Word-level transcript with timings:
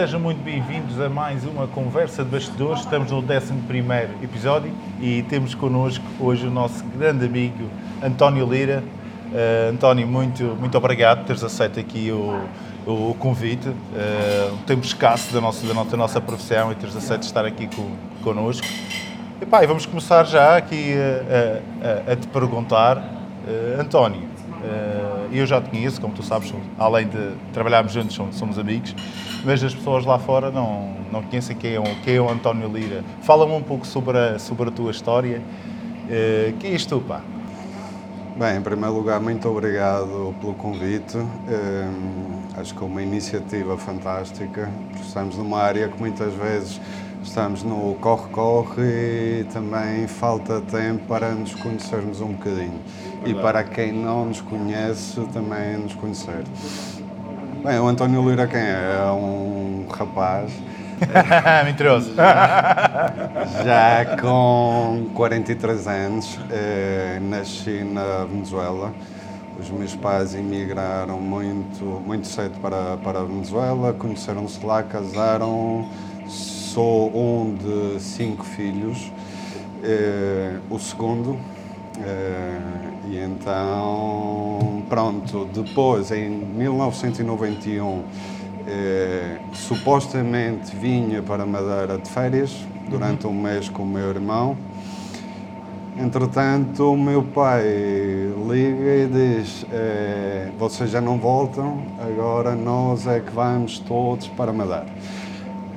sejam 0.00 0.18
muito 0.18 0.42
bem-vindos 0.42 0.98
a 0.98 1.10
mais 1.10 1.44
uma 1.44 1.66
conversa 1.66 2.24
de 2.24 2.30
bastidores. 2.30 2.80
Estamos 2.80 3.10
no 3.10 3.18
11 3.18 3.52
episódio 4.22 4.72
e 4.98 5.22
temos 5.24 5.54
connosco 5.54 6.02
hoje 6.18 6.46
o 6.46 6.50
nosso 6.50 6.82
grande 6.96 7.26
amigo 7.26 7.68
António 8.02 8.50
Lira. 8.50 8.82
Uh, 9.30 9.74
António, 9.74 10.06
muito, 10.06 10.42
muito 10.58 10.78
obrigado 10.78 11.18
por 11.18 11.26
teres 11.26 11.44
aceito 11.44 11.78
aqui 11.78 12.10
o, 12.10 12.40
o, 12.86 13.14
convite. 13.18 13.68
Uh, 13.68 14.54
um 14.54 14.62
tempo 14.62 14.86
escasso 14.86 15.34
da 15.34 15.40
nossa, 15.42 15.66
da, 15.66 15.96
nossa, 15.98 16.18
profissão 16.18 16.72
e 16.72 16.76
teres 16.76 16.96
aceito 16.96 17.24
estar 17.24 17.44
aqui 17.44 17.68
com, 17.68 17.90
connosco. 18.24 18.66
E, 19.38 19.44
pá, 19.44 19.62
e 19.62 19.66
vamos 19.66 19.84
começar 19.84 20.24
já 20.24 20.56
aqui 20.56 20.94
a, 20.94 22.08
a, 22.08 22.12
a 22.12 22.16
te 22.16 22.26
perguntar, 22.28 22.96
uh, 22.96 23.78
António, 23.78 24.29
eu 25.32 25.46
já 25.46 25.60
te 25.60 25.70
conheço, 25.70 26.00
como 26.00 26.14
tu 26.14 26.22
sabes, 26.22 26.52
além 26.78 27.08
de 27.08 27.32
trabalharmos 27.52 27.92
juntos, 27.92 28.16
somos, 28.32 28.58
amigos, 28.58 28.94
mas 29.44 29.62
as 29.62 29.74
pessoas 29.74 30.04
lá 30.04 30.18
fora 30.18 30.50
não, 30.50 30.94
não 31.12 31.22
conhecem 31.22 31.56
quem 31.56 31.74
é, 31.74 31.80
o, 31.80 31.84
quem 32.04 32.16
é 32.16 32.20
o 32.20 32.28
António 32.28 32.68
Lira. 32.68 33.04
Fala-me 33.22 33.52
um 33.52 33.62
pouco 33.62 33.86
sobre 33.86 34.18
a, 34.18 34.38
sobre 34.38 34.68
a 34.68 34.72
tua 34.72 34.90
história. 34.90 35.40
Uh, 35.40 36.56
quem 36.58 36.72
és 36.72 36.84
tu, 36.84 37.00
pá? 37.00 37.20
Bem, 38.36 38.56
em 38.56 38.62
primeiro 38.62 38.94
lugar, 38.94 39.20
muito 39.20 39.48
obrigado 39.48 40.34
pelo 40.40 40.54
convite. 40.54 41.16
Um, 41.16 42.58
acho 42.58 42.74
que 42.74 42.82
é 42.82 42.86
uma 42.86 43.02
iniciativa 43.02 43.76
fantástica. 43.76 44.70
Estamos 45.00 45.36
numa 45.36 45.58
área 45.60 45.88
que 45.88 46.00
muitas 46.00 46.32
vezes 46.34 46.80
estamos 47.22 47.62
no 47.62 47.96
corre-corre 48.00 48.82
e 49.40 49.46
também 49.52 50.06
falta 50.06 50.60
tempo 50.62 51.06
para 51.06 51.32
nos 51.32 51.54
conhecermos 51.54 52.20
um 52.20 52.32
bocadinho. 52.32 52.80
Verdade. 53.22 53.30
E 53.30 53.34
para 53.34 53.64
quem 53.64 53.92
não 53.92 54.26
nos 54.26 54.40
conhece, 54.40 55.20
também 55.32 55.78
nos 55.78 55.94
conhecer. 55.94 56.44
Bem, 57.64 57.78
o 57.78 57.86
António 57.86 58.28
Lira 58.28 58.46
quem 58.46 58.60
é? 58.60 58.96
É 58.98 59.12
um 59.12 59.86
rapaz 59.90 60.52
Mentiroso. 61.64 62.14
Já 62.14 64.16
com 64.20 65.08
43 65.14 65.86
anos, 65.86 66.38
eh, 66.50 67.18
nasci 67.22 67.84
na 67.84 68.24
Venezuela. 68.24 68.92
Os 69.58 69.70
meus 69.70 69.94
pais 69.94 70.34
emigraram 70.34 71.20
muito, 71.20 71.84
muito 71.84 72.26
cedo 72.26 72.58
para, 72.60 72.96
para 72.98 73.20
a 73.20 73.24
Venezuela, 73.24 73.92
conheceram-se 73.92 74.64
lá, 74.64 74.82
casaram. 74.82 75.88
Sou 76.28 77.10
um 77.14 77.56
de 77.56 78.00
cinco 78.00 78.44
filhos, 78.44 79.12
eh, 79.82 80.58
o 80.70 80.78
segundo. 80.78 81.38
Eh, 81.98 82.89
e 83.10 83.18
então, 83.18 84.84
pronto, 84.88 85.46
depois, 85.52 86.12
em 86.12 86.30
1991, 86.30 88.04
eh, 88.68 89.38
supostamente 89.52 90.76
vinha 90.76 91.20
para 91.20 91.44
Madeira 91.44 91.98
de 91.98 92.08
férias 92.08 92.54
durante 92.88 93.26
um 93.26 93.32
mês 93.32 93.68
com 93.68 93.82
o 93.82 93.86
meu 93.86 94.10
irmão. 94.10 94.56
Entretanto, 95.98 96.92
o 96.92 96.96
meu 96.96 97.24
pai 97.24 97.64
liga 98.48 98.94
e 98.94 99.08
diz: 99.08 99.66
eh, 99.72 100.50
Vocês 100.56 100.90
já 100.90 101.00
não 101.00 101.18
voltam, 101.18 101.82
agora 102.00 102.54
nós 102.54 103.08
é 103.08 103.18
que 103.18 103.32
vamos 103.32 103.80
todos 103.80 104.28
para 104.28 104.52
Madeira. 104.52 104.86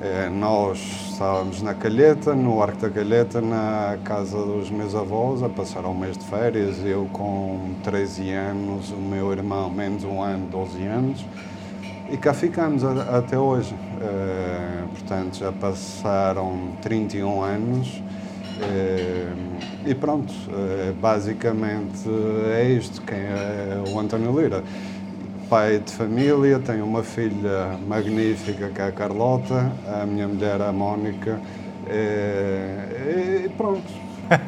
Eh, 0.06 0.30
nós 0.30 0.80
estávamos 1.12 1.62
na 1.62 1.74
Calheta, 1.74 2.36
no 2.36 2.62
Arco 2.62 2.78
da 2.78 2.90
Calheta, 2.90 3.40
na 3.40 3.98
casa 4.04 4.38
dos 4.38 4.70
meus 4.70 4.94
avós, 4.94 5.42
a 5.42 5.48
passar 5.48 5.86
um 5.86 5.94
mês 5.94 6.18
de 6.18 6.26
férias. 6.26 6.84
Eu 6.84 7.08
com 7.14 7.74
13 7.84 8.30
anos, 8.32 8.92
o 8.92 8.98
meu 8.98 9.32
irmão 9.32 9.70
menos 9.70 10.04
um 10.04 10.22
ano, 10.22 10.46
12 10.48 10.84
anos. 10.86 11.26
E 12.12 12.18
cá 12.18 12.34
ficamos 12.34 12.84
até 12.84 13.40
hoje. 13.40 13.74
Uh, 13.74 14.90
portanto, 14.90 15.38
já 15.38 15.54
passaram 15.54 16.74
31 16.82 17.42
anos. 17.42 17.88
Uh, 18.60 19.54
e 19.86 19.96
pronto, 19.96 20.34
basicamente 21.00 22.10
é 22.54 22.70
isto. 22.72 23.02
Quem 23.04 23.20
é 23.20 23.82
o 23.88 23.98
António 23.98 24.38
Lira? 24.38 24.64
Pai 25.54 25.78
de 25.78 25.92
família, 25.92 26.58
tenho 26.58 26.84
uma 26.84 27.04
filha 27.04 27.78
magnífica 27.88 28.70
que 28.70 28.82
é 28.82 28.88
a 28.88 28.92
Carlota, 28.92 29.72
a 29.88 30.04
minha 30.04 30.28
mulher 30.28 30.60
a 30.60 30.72
Mónica. 30.72 31.40
e 31.88 33.48
pronto. 33.50 33.84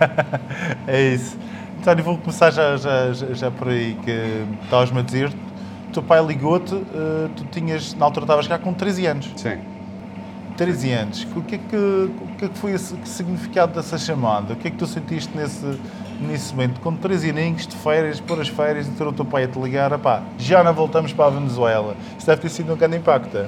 é 0.88 1.14
isso. 1.14 1.38
António, 1.78 2.04
vou 2.04 2.18
começar 2.18 2.50
já, 2.50 2.76
já, 2.76 3.14
já 3.14 3.52
por 3.52 3.68
aí 3.68 3.96
que 4.04 4.48
estavas-me 4.64 4.98
a 4.98 5.04
dizer 5.04 5.32
teu 5.94 6.02
pai 6.02 6.26
ligou-te, 6.26 6.74
uh, 6.74 7.30
tu 7.36 7.46
tinhas, 7.52 7.94
na 7.94 8.06
altura 8.06 8.24
estavas 8.24 8.48
cá 8.48 8.58
com 8.58 8.74
13 8.74 9.06
anos. 9.06 9.32
Sim. 9.36 9.60
13 10.58 10.92
anos. 10.92 11.28
O 11.36 11.44
que 11.44 11.54
é 11.54 11.60
que, 11.60 11.76
o 11.76 12.36
que, 12.36 12.46
é 12.46 12.48
que 12.48 12.58
foi 12.58 12.74
o 12.74 12.80
significado 12.80 13.76
dessa 13.76 14.00
chamada? 14.00 14.54
O 14.54 14.56
que 14.56 14.70
é 14.70 14.72
que 14.72 14.78
tu 14.78 14.88
sentiste 14.88 15.38
nesse, 15.38 15.80
nesse 16.20 16.54
momento? 16.54 16.80
Com 16.82 16.96
13 16.96 17.30
aninhos 17.30 17.68
de 17.68 17.76
férias, 17.76 18.20
por 18.20 18.40
as 18.40 18.48
férias, 18.48 18.88
e 18.88 18.92
ter 18.92 19.06
o 19.06 19.14
teu 19.14 19.26
pai 19.26 19.44
a 19.44 19.48
te 19.48 19.60
ligar, 19.60 19.98
pá, 20.00 20.24
já 20.38 20.64
não 20.64 20.74
voltamos 20.74 21.14
para 21.14 21.26
a 21.26 21.30
Venezuela. 21.30 21.96
Isso 22.18 22.28
deve 22.28 22.42
ter 22.42 22.50
sido 22.50 22.74
um 22.74 22.78
grande 22.78 22.98
impacto. 22.98 23.38
É? 23.38 23.48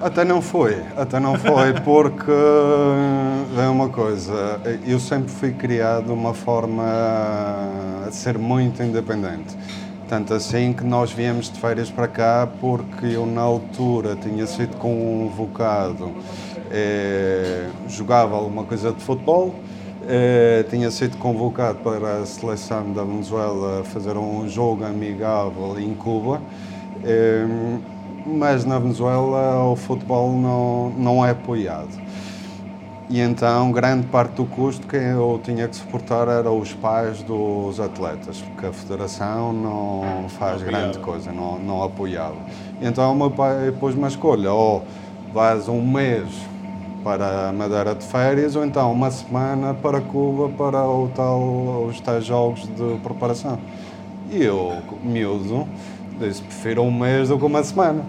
Até 0.00 0.24
não 0.24 0.40
foi, 0.40 0.82
até 0.96 1.20
não 1.20 1.36
foi, 1.36 1.74
porque 1.84 2.32
é 3.58 3.68
uma 3.68 3.90
coisa, 3.90 4.58
eu 4.86 4.98
sempre 4.98 5.30
fui 5.30 5.52
criado 5.52 6.06
de 6.06 6.12
uma 6.12 6.32
forma 6.32 6.84
a 8.06 8.10
ser 8.10 8.38
muito 8.38 8.82
independente. 8.82 9.54
Tanto 10.08 10.32
assim 10.34 10.72
que 10.72 10.82
nós 10.82 11.12
viemos 11.12 11.50
de 11.50 11.60
férias 11.60 11.90
para 11.90 12.08
cá 12.08 12.48
porque 12.60 13.06
eu 13.06 13.26
na 13.26 13.42
altura 13.42 14.16
tinha 14.16 14.46
sido 14.46 14.76
convocado, 14.78 16.12
eh, 16.70 17.68
jogava 17.86 18.34
alguma 18.34 18.64
coisa 18.64 18.92
de 18.92 19.00
futebol, 19.04 19.54
eh, 20.06 20.64
tinha 20.70 20.90
sido 20.90 21.16
convocado 21.18 21.78
para 21.80 22.18
a 22.18 22.26
seleção 22.26 22.92
da 22.92 23.04
Venezuela 23.04 23.84
fazer 23.84 24.16
um 24.16 24.48
jogo 24.48 24.84
amigável 24.84 25.78
em 25.78 25.94
Cuba, 25.94 26.40
eh, 27.04 27.46
mas 28.26 28.64
na 28.64 28.78
Venezuela 28.78 29.64
o 29.64 29.76
futebol 29.76 30.32
não, 30.32 30.90
não 30.90 31.26
é 31.26 31.30
apoiado. 31.30 32.00
E 33.10 33.20
então, 33.20 33.72
grande 33.72 34.06
parte 34.06 34.34
do 34.34 34.46
custo 34.46 34.86
que 34.86 34.94
eu 34.94 35.40
tinha 35.42 35.66
que 35.66 35.74
suportar 35.74 36.28
eram 36.28 36.60
os 36.60 36.72
pais 36.72 37.20
dos 37.24 37.80
atletas, 37.80 38.40
porque 38.40 38.66
a 38.66 38.72
federação 38.72 39.52
não 39.52 40.28
faz 40.28 40.62
grande 40.62 40.98
coisa, 41.00 41.32
não, 41.32 41.58
não 41.58 41.82
apoiava. 41.82 42.36
E 42.80 42.86
então, 42.86 43.12
o 43.12 43.16
meu 43.16 43.28
pai 43.28 43.74
pôs 43.80 43.96
uma 43.96 44.06
escolha: 44.06 44.52
ou 44.52 44.84
vais 45.34 45.68
um 45.68 45.82
mês 45.82 46.28
para 47.02 47.48
a 47.48 47.52
Madeira 47.52 47.94
de 47.94 48.04
férias, 48.04 48.56
ou 48.56 48.64
então 48.64 48.92
uma 48.92 49.10
semana 49.10 49.74
para 49.74 50.00
Cuba 50.00 50.48
para 50.50 50.86
o 50.86 51.10
tal, 51.14 51.86
os 51.88 52.00
tais 52.00 52.24
jogos 52.24 52.62
de 52.62 52.98
preparação. 53.02 53.58
E 54.30 54.42
eu, 54.42 54.78
miúdo, 55.02 55.66
disse: 56.18 56.42
prefiro 56.42 56.82
um 56.82 56.90
mês 56.90 57.28
do 57.28 57.38
que 57.38 57.44
uma 57.44 57.62
semana. 57.62 58.04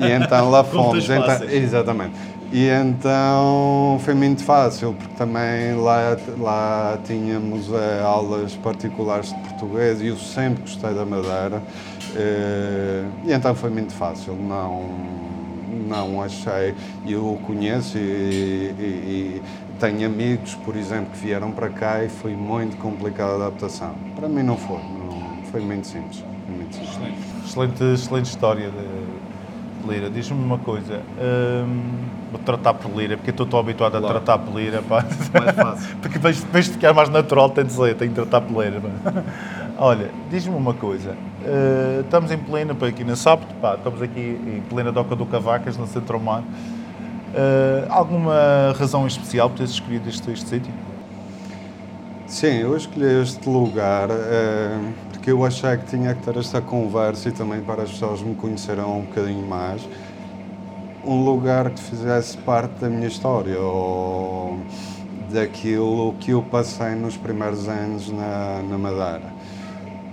E 0.00 0.10
então 0.10 0.50
lá 0.50 0.64
fomos. 0.64 1.08
Então, 1.08 1.48
exatamente. 1.48 2.14
E 2.52 2.66
então 2.66 4.00
foi 4.00 4.14
muito 4.14 4.42
fácil, 4.42 4.92
porque 4.94 5.14
também 5.14 5.76
lá, 5.76 6.16
lá 6.36 6.98
tínhamos 7.04 7.72
é, 7.72 8.02
aulas 8.02 8.56
particulares 8.56 9.28
de 9.28 9.38
português 9.40 10.00
e 10.00 10.08
eu 10.08 10.16
sempre 10.16 10.62
gostei 10.62 10.92
da 10.92 11.06
Madeira. 11.06 11.62
É, 12.16 13.04
e 13.24 13.32
então 13.32 13.54
foi 13.54 13.70
muito 13.70 13.92
fácil, 13.92 14.34
não, 14.34 14.84
não 15.70 16.22
achei. 16.22 16.74
Eu 17.06 17.34
o 17.34 17.38
conheço 17.46 17.96
e, 17.96 18.00
e, 18.00 18.82
e, 18.82 19.42
tenho 19.78 20.06
amigos, 20.06 20.54
por 20.56 20.76
exemplo, 20.76 21.12
que 21.12 21.18
vieram 21.18 21.52
para 21.52 21.68
cá 21.68 22.04
e 22.04 22.08
foi 22.08 22.34
muito 22.34 22.76
complicada 22.76 23.32
a 23.32 23.46
adaptação. 23.46 23.94
Para 24.16 24.28
mim 24.28 24.42
não 24.42 24.56
foi, 24.56 24.76
não, 24.76 25.42
foi 25.50 25.60
muito 25.60 25.86
simples. 25.86 26.22
Foi 26.46 26.56
muito 26.56 26.74
simples. 26.74 27.46
Excelente, 27.46 27.84
excelente 27.84 28.26
história. 28.26 28.70
De 28.70 29.88
Lira, 29.88 30.10
diz-me 30.10 30.42
uma 30.42 30.58
coisa. 30.58 31.00
Hum 31.18 32.20
Vou 32.30 32.38
tratar 32.38 32.74
por 32.74 32.96
lira, 32.96 33.16
porque 33.16 33.30
estou 33.30 33.44
tão 33.44 33.58
habituado 33.58 33.96
a 33.96 34.00
tratar 34.00 34.38
por 34.38 34.54
lira. 34.54 34.80
Pá. 34.82 35.04
Mais 35.32 35.56
fácil. 35.56 35.96
porque 36.00 36.16
depois, 36.16 36.40
depois 36.40 36.64
de 36.66 36.72
ficar 36.72 36.94
mais 36.94 37.08
natural, 37.08 37.50
tem 37.50 37.64
de 37.64 37.72
ser, 37.72 37.96
tenho 37.96 38.12
que 38.12 38.14
tratar 38.14 38.40
por 38.40 38.62
lira. 38.62 38.80
Olha, 39.82 40.10
diz-me 40.28 40.54
uma 40.54 40.74
coisa. 40.74 41.12
Uh, 41.40 42.02
estamos 42.02 42.30
em 42.30 42.36
plena, 42.36 42.76
aqui 42.86 43.02
na 43.02 43.16
Sábado, 43.16 43.48
pá, 43.62 43.76
estamos 43.76 44.02
aqui 44.02 44.20
em 44.20 44.60
plena 44.68 44.92
Doca 44.92 45.16
do 45.16 45.24
Cavacas, 45.24 45.78
no 45.78 45.86
Centro 45.86 46.20
Mar. 46.20 46.42
Uh, 46.42 47.86
alguma 47.88 48.74
razão 48.78 49.06
especial 49.06 49.48
por 49.48 49.56
teres 49.56 49.72
escolhido 49.72 50.06
este, 50.06 50.30
este 50.32 50.46
sítio? 50.46 50.74
Sim, 52.26 52.58
eu 52.58 52.76
escolhi 52.76 53.22
este 53.22 53.48
lugar 53.48 54.10
uh, 54.10 54.92
porque 55.12 55.32
eu 55.32 55.42
achei 55.46 55.74
que 55.78 55.86
tinha 55.86 56.14
que 56.14 56.22
ter 56.24 56.36
esta 56.36 56.60
conversa 56.60 57.30
e 57.30 57.32
também 57.32 57.62
para 57.62 57.84
as 57.84 57.90
pessoas 57.90 58.20
me 58.20 58.34
conhecerem 58.34 58.84
um 58.84 59.00
bocadinho 59.00 59.46
mais 59.46 59.88
um 61.02 61.24
lugar 61.24 61.70
que 61.70 61.80
fizesse 61.80 62.36
parte 62.36 62.72
da 62.82 62.88
minha 62.90 63.08
história 63.08 63.58
ou 63.58 64.58
daquilo 65.32 66.14
que 66.20 66.32
eu 66.32 66.42
passei 66.42 66.94
nos 66.94 67.16
primeiros 67.16 67.66
anos 67.66 68.10
na, 68.10 68.60
na 68.68 68.76
Madeira. 68.76 69.40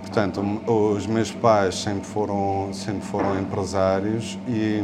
Portanto, 0.08 0.42
os 0.66 1.06
meus 1.06 1.30
pais 1.30 1.74
sempre 1.74 2.06
foram, 2.06 2.70
sempre 2.72 3.02
foram 3.02 3.38
empresários 3.38 4.38
e, 4.48 4.82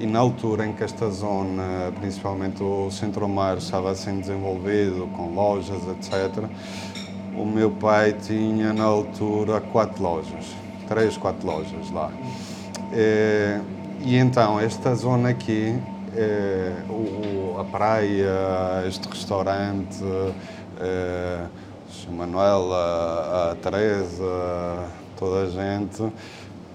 E 0.00 0.06
na 0.06 0.18
altura 0.18 0.66
em 0.66 0.72
que 0.72 0.82
esta 0.82 1.10
zona, 1.10 1.92
principalmente 2.00 2.62
o 2.62 2.90
centro-mar, 2.90 3.58
estava 3.58 3.94
sendo 3.94 4.20
desenvolvido 4.20 5.06
com 5.14 5.34
lojas, 5.34 5.82
etc., 5.86 6.44
o 7.36 7.44
meu 7.44 7.70
pai 7.70 8.14
tinha 8.14 8.72
na 8.72 8.84
altura 8.84 9.60
quatro 9.60 10.02
lojas, 10.02 10.56
três, 10.88 11.16
quatro 11.16 11.46
lojas 11.46 11.90
lá. 11.90 12.10
E, 12.92 13.60
e 14.00 14.16
então, 14.16 14.58
esta 14.58 14.94
zona 14.94 15.28
aqui, 15.28 15.78
é, 16.16 16.72
o, 16.88 17.60
a 17.60 17.64
praia, 17.64 18.86
este 18.88 19.08
restaurante, 19.08 20.02
é, 20.80 21.44
a 22.08 22.10
Manuela, 22.10 23.52
a 23.52 23.56
Teresa, 23.56 24.88
toda 25.16 25.42
a 25.42 25.50
gente, 25.50 26.12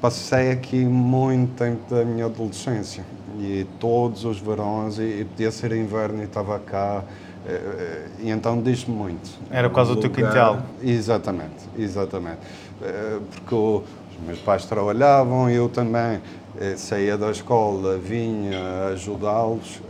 passei 0.02 0.52
aqui 0.52 0.86
muito 0.86 1.56
tempo 1.56 1.94
da 1.94 2.06
minha 2.06 2.26
adolescência 2.26 3.04
e 3.40 3.66
todos 3.80 4.26
os 4.26 4.40
verões, 4.40 5.00
e, 5.00 5.26
podia 5.30 5.52
ser 5.52 5.72
inverno 5.74 6.22
e 6.22 6.26
estava 6.26 6.60
cá, 6.60 7.04
eh, 7.46 7.52
eh, 7.52 8.08
e 8.20 8.30
então 8.30 8.62
diz-me 8.62 8.96
muito. 8.96 9.30
Era 9.50 9.70
por 9.70 9.76
causa 9.76 9.96
do 9.96 10.02
teu 10.02 10.10
quintal? 10.10 10.62
Exatamente, 10.82 11.68
exatamente. 11.78 12.40
Eh, 12.82 13.20
porque 13.32 13.56
os 13.56 14.26
meus 14.26 14.40
pais 14.40 14.66
trabalhavam 14.66 15.50
e 15.50 15.56
eu 15.56 15.70
também 15.70 16.22
saía 16.78 17.18
da 17.18 17.32
escola, 17.32 17.98
vinha 17.98 18.90
ajudá-los 18.94 19.82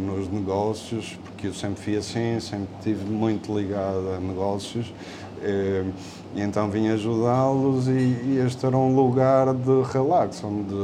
nos 0.00 0.28
negócios, 0.28 1.18
porque 1.24 1.46
eu 1.46 1.54
sempre 1.54 1.82
fui 1.82 1.96
assim, 1.96 2.38
sempre 2.40 2.68
estive 2.78 3.04
muito 3.04 3.56
ligado 3.56 4.14
a 4.16 4.20
negócios. 4.20 4.92
E 6.36 6.42
então 6.42 6.68
vim 6.68 6.88
ajudá-los 6.88 7.88
e, 7.88 7.92
e, 7.92 8.42
este 8.46 8.66
era 8.66 8.76
um 8.76 8.94
lugar 8.94 9.54
de 9.54 9.82
relax, 9.90 10.44
onde 10.44 10.74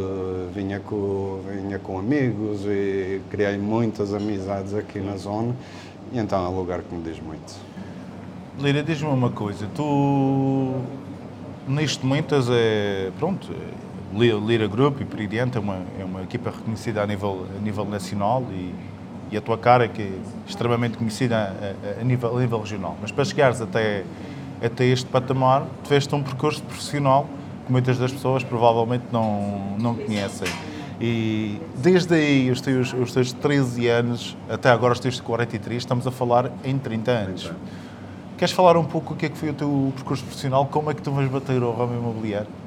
vinha 0.55 0.81
com, 0.81 1.41
vinha 1.47 1.79
com 1.79 1.99
amigos 1.99 2.65
e 2.65 3.21
criei 3.31 3.59
muitas 3.59 4.15
amizades 4.15 4.73
aqui 4.75 4.99
na 4.99 5.17
zona. 5.17 5.55
E 6.11 6.19
então 6.19 6.43
é 6.43 6.49
um 6.49 6.57
lugar 6.57 6.81
que 6.81 6.95
me 6.95 7.03
diz 7.03 7.21
muito. 7.21 7.55
Lira, 8.59 8.83
diz-me 8.83 9.09
uma 9.09 9.31
coisa, 9.31 9.67
tu 9.75 10.73
neste 11.69 12.05
momento 12.05 12.35
és, 12.35 12.47
é, 12.51 13.11
pronto, 13.19 13.51
Lira 14.15 14.67
Group 14.67 15.01
e 15.01 15.05
por 15.05 15.27
diante 15.27 15.57
é 15.57 15.61
uma, 15.61 15.79
é 15.99 16.05
uma 16.05 16.23
equipa 16.23 16.51
reconhecida 16.51 17.03
a 17.03 17.07
nível, 17.07 17.47
a 17.57 17.61
nível 17.61 17.85
nacional 17.85 18.45
e, 18.51 18.75
e 19.31 19.37
a 19.37 19.41
tua 19.41 19.57
cara 19.57 19.89
que 19.89 20.03
é 20.03 20.11
extremamente 20.47 20.99
conhecida 20.99 21.37
a, 21.37 21.99
a, 21.99 22.01
a, 22.01 22.05
nível, 22.05 22.37
a 22.37 22.41
nível 22.41 22.61
regional. 22.61 22.97
Mas 23.01 23.11
para 23.11 23.25
chegares 23.25 23.61
até 23.61 24.05
até 24.65 24.85
este 24.87 25.07
patamar, 25.07 25.67
tiveste 25.83 26.15
um 26.15 26.23
percurso 26.23 26.63
profissional 26.63 27.27
que 27.67 27.73
muitas 27.73 27.99
das 27.99 28.13
pessoas 28.13 28.45
provavelmente 28.45 29.05
não, 29.13 29.77
não 29.79 29.95
conhecem. 29.95 30.49
E 31.01 31.61
desde 31.77 32.15
aí, 32.15 32.51
os 32.51 32.61
teus, 32.61 32.93
os 32.93 33.13
teus 33.13 33.33
13 33.33 33.89
anos, 33.89 34.37
até 34.49 34.71
agora 34.71 34.93
os 34.93 35.01
teus 35.01 35.21
43, 35.21 35.83
estamos 35.83 36.07
a 36.07 36.13
falar 36.13 36.53
em 36.65 36.79
30 36.79 37.11
anos. 37.11 37.53
Queres 38.39 38.55
falar 38.55 38.77
um 38.77 38.85
pouco 38.85 39.15
o 39.15 39.17
que 39.17 39.27
é 39.27 39.29
que 39.29 39.37
foi 39.37 39.51
o 39.51 39.55
teu 39.55 39.93
percurso 39.97 40.23
profissional? 40.23 40.67
Como 40.67 40.91
é 40.91 40.95
que 40.95 41.03
tu 41.03 41.11
vais 41.11 41.29
bater 41.29 41.61
ao 41.61 41.75
ramo 41.75 41.99
imobiliário? 41.99 42.62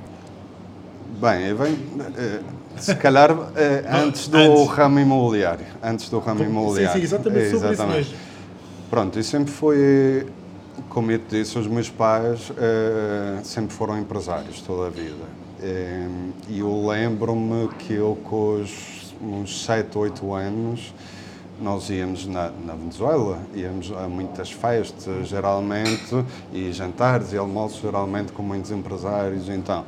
Bem, 1.19 1.47
eu 1.47 1.57
venho, 1.57 1.77
eh, 2.17 2.39
se 2.77 2.95
calhar 2.95 3.31
eh, 3.55 3.83
antes 3.89 4.27
do 4.27 4.37
antes. 4.37 4.67
ramo 4.67 4.99
imobiliário. 4.99 5.65
Antes 5.81 6.09
do 6.09 6.19
ramo 6.19 6.43
imobiliário. 6.43 6.93
Sim, 6.93 6.99
sim 6.99 7.03
exatamente, 7.03 7.51
sobre 7.51 7.69
exatamente. 7.71 8.01
isso 8.01 8.11
mesmo. 8.11 8.25
Pronto, 8.89 9.19
e 9.19 9.23
sempre 9.23 9.51
foi 9.51 10.27
como 10.89 11.11
eu 11.11 11.19
te 11.19 11.37
disse, 11.37 11.57
os 11.57 11.67
meus 11.67 11.89
pais 11.89 12.51
sempre 13.43 13.73
foram 13.73 13.97
empresários 13.97 14.61
toda 14.61 14.87
a 14.87 14.89
vida. 14.89 15.25
Eh, 15.61 16.07
e 16.49 16.59
eu 16.59 16.87
lembro-me 16.87 17.69
que 17.79 17.93
eu, 17.93 18.17
com 18.23 18.61
os, 18.61 19.15
uns 19.21 19.65
7, 19.65 19.97
8 19.97 20.33
anos, 20.33 20.93
nós 21.59 21.89
íamos 21.89 22.27
na, 22.27 22.51
na, 22.65 22.73
Venezuela, 22.73 23.39
íamos 23.53 23.91
a 23.91 24.07
muitas 24.07 24.51
festas, 24.51 25.27
geralmente, 25.27 26.23
e 26.53 26.71
jantares 26.73 27.31
e 27.31 27.37
almoços, 27.37 27.81
geralmente, 27.81 28.33
com 28.33 28.43
muitos 28.43 28.69
empresários. 28.71 29.47
Então, 29.47 29.85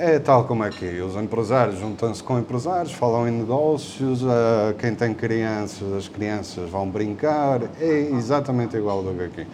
é 0.00 0.18
tal 0.18 0.44
como 0.44 0.64
aqui, 0.64 0.98
os 1.00 1.14
empresários 1.14 1.78
juntam-se 1.78 2.22
com 2.22 2.38
empresários, 2.38 2.90
falam 2.90 3.28
em 3.28 3.32
negócios, 3.32 4.22
uh, 4.22 4.72
quem 4.78 4.94
tem 4.94 5.12
crianças, 5.12 5.92
as 5.92 6.08
crianças 6.08 6.70
vão 6.70 6.88
brincar, 6.88 7.60
é 7.78 8.08
exatamente 8.16 8.74
igual 8.78 9.02
do 9.02 9.12
que 9.12 9.24
aqui. 9.24 9.46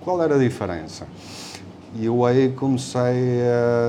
Qual 0.00 0.20
era 0.20 0.34
a 0.34 0.38
diferença? 0.38 1.06
E 1.94 2.06
eu 2.06 2.24
aí 2.24 2.48
comecei 2.48 3.40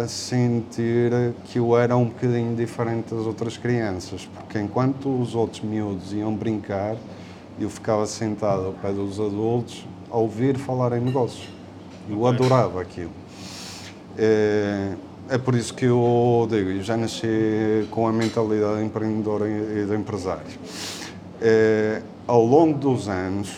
a 0.03 0.07
sentir 0.07 1.12
que 1.45 1.57
eu 1.57 1.75
era 1.75 1.97
um 1.97 2.06
bocadinho 2.06 2.56
diferente 2.56 3.15
das 3.15 3.25
outras 3.25 3.57
crianças, 3.57 4.30
porque 4.36 4.59
enquanto 4.59 5.09
os 5.09 5.33
outros 5.33 5.62
miúdos 5.63 6.13
iam 6.13 6.36
brincar, 6.36 6.97
eu 7.59 7.69
ficava 7.69 8.06
sentado 8.06 8.68
ao 8.68 8.74
pé 8.74 8.91
dos 8.91 9.19
adultos 9.19 9.88
a 10.12 10.18
ouvir 10.18 10.56
falar 10.56 10.95
em 10.95 11.01
negócios. 11.01 11.50
Eu 12.07 12.27
adorava 12.27 12.80
aquilo. 12.80 13.12
É, 14.15 14.94
é 15.30 15.38
por 15.38 15.56
isso 15.56 15.74
que 15.74 15.86
eu 15.86 16.48
digo, 16.50 16.70
eu 16.70 16.84
já 16.84 16.98
nasci 16.98 17.88
com 17.92 18.08
a 18.08 18.12
mentalidade 18.12 18.84
empreendedora 18.84 19.48
e 19.48 19.86
de 19.86 19.96
empresário. 19.96 20.46
É, 21.42 22.02
ao 22.28 22.44
longo 22.46 22.78
dos 22.78 23.08
anos, 23.08 23.50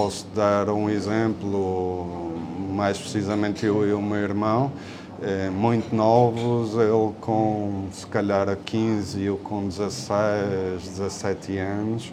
Posso 0.00 0.26
dar 0.34 0.70
um 0.70 0.88
exemplo, 0.88 2.32
mais 2.72 2.96
precisamente 2.96 3.66
eu 3.66 3.86
e 3.86 3.92
o 3.92 4.00
meu 4.00 4.16
irmão, 4.16 4.72
é, 5.20 5.50
muito 5.50 5.94
novos, 5.94 6.72
ele 6.72 7.12
com 7.20 7.84
se 7.92 8.06
calhar 8.06 8.48
a 8.48 8.56
15 8.56 9.18
e 9.18 9.26
eu 9.26 9.36
com 9.36 9.68
16, 9.68 10.82
17 10.96 11.58
anos. 11.58 12.10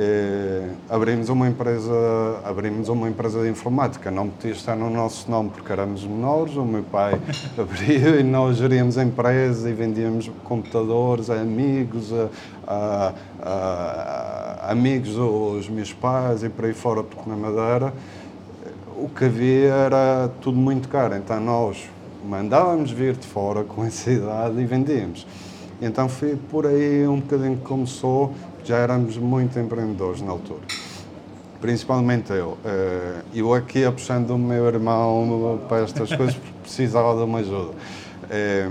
É, 0.00 0.68
abrimos 0.88 1.28
uma 1.28 1.48
empresa 1.48 1.92
abrimos 2.44 2.88
uma 2.88 3.08
empresa 3.08 3.42
de 3.42 3.48
informática. 3.48 4.12
Não 4.12 4.28
podia 4.28 4.52
estar 4.52 4.76
no 4.76 4.88
nosso 4.88 5.28
nome 5.28 5.50
porque 5.50 5.72
éramos 5.72 6.04
menores 6.04 6.54
o 6.54 6.64
meu 6.64 6.84
pai 6.84 7.20
abriu 7.58 8.20
e 8.20 8.22
nós 8.22 8.58
geríamos 8.58 8.96
a 8.96 9.02
empresa 9.02 9.68
e 9.68 9.72
vendíamos 9.72 10.30
computadores 10.44 11.30
a 11.30 11.40
amigos 11.40 12.12
a, 12.12 12.28
a, 12.64 13.12
a, 13.42 14.68
a 14.68 14.70
amigos 14.70 15.68
meus 15.68 15.92
pais 15.92 16.44
e 16.44 16.48
por 16.48 16.66
aí 16.66 16.74
fora 16.74 17.02
porque 17.02 17.28
na 17.28 17.36
Madeira 17.36 17.92
o 18.96 19.08
que 19.08 19.24
havia 19.24 19.74
era 19.74 20.30
tudo 20.40 20.56
muito 20.56 20.88
caro. 20.88 21.16
Então 21.16 21.40
nós 21.40 21.90
mandávamos 22.24 22.92
vir 22.92 23.16
de 23.16 23.26
fora 23.26 23.64
com 23.64 23.84
essa 23.84 24.12
idade 24.12 24.60
e 24.60 24.64
vendíamos 24.64 25.26
então 25.80 26.08
foi 26.08 26.36
por 26.50 26.66
aí 26.66 27.06
um 27.06 27.20
bocadinho 27.20 27.56
que 27.56 27.64
começou 27.64 28.34
já 28.64 28.76
éramos 28.76 29.16
muito 29.16 29.58
empreendedores 29.58 30.20
na 30.20 30.32
altura. 30.32 30.60
Principalmente 31.60 32.32
eu. 32.32 32.58
Eh, 32.64 33.22
eu 33.34 33.54
aqui 33.54 33.90
puxando 33.90 34.30
o 34.30 34.38
meu 34.38 34.66
irmão 34.66 35.58
para 35.68 35.84
estas 35.84 36.14
coisas 36.14 36.36
precisava 36.62 37.16
de 37.16 37.22
uma 37.22 37.38
ajuda. 37.38 37.72
Eh, 38.30 38.68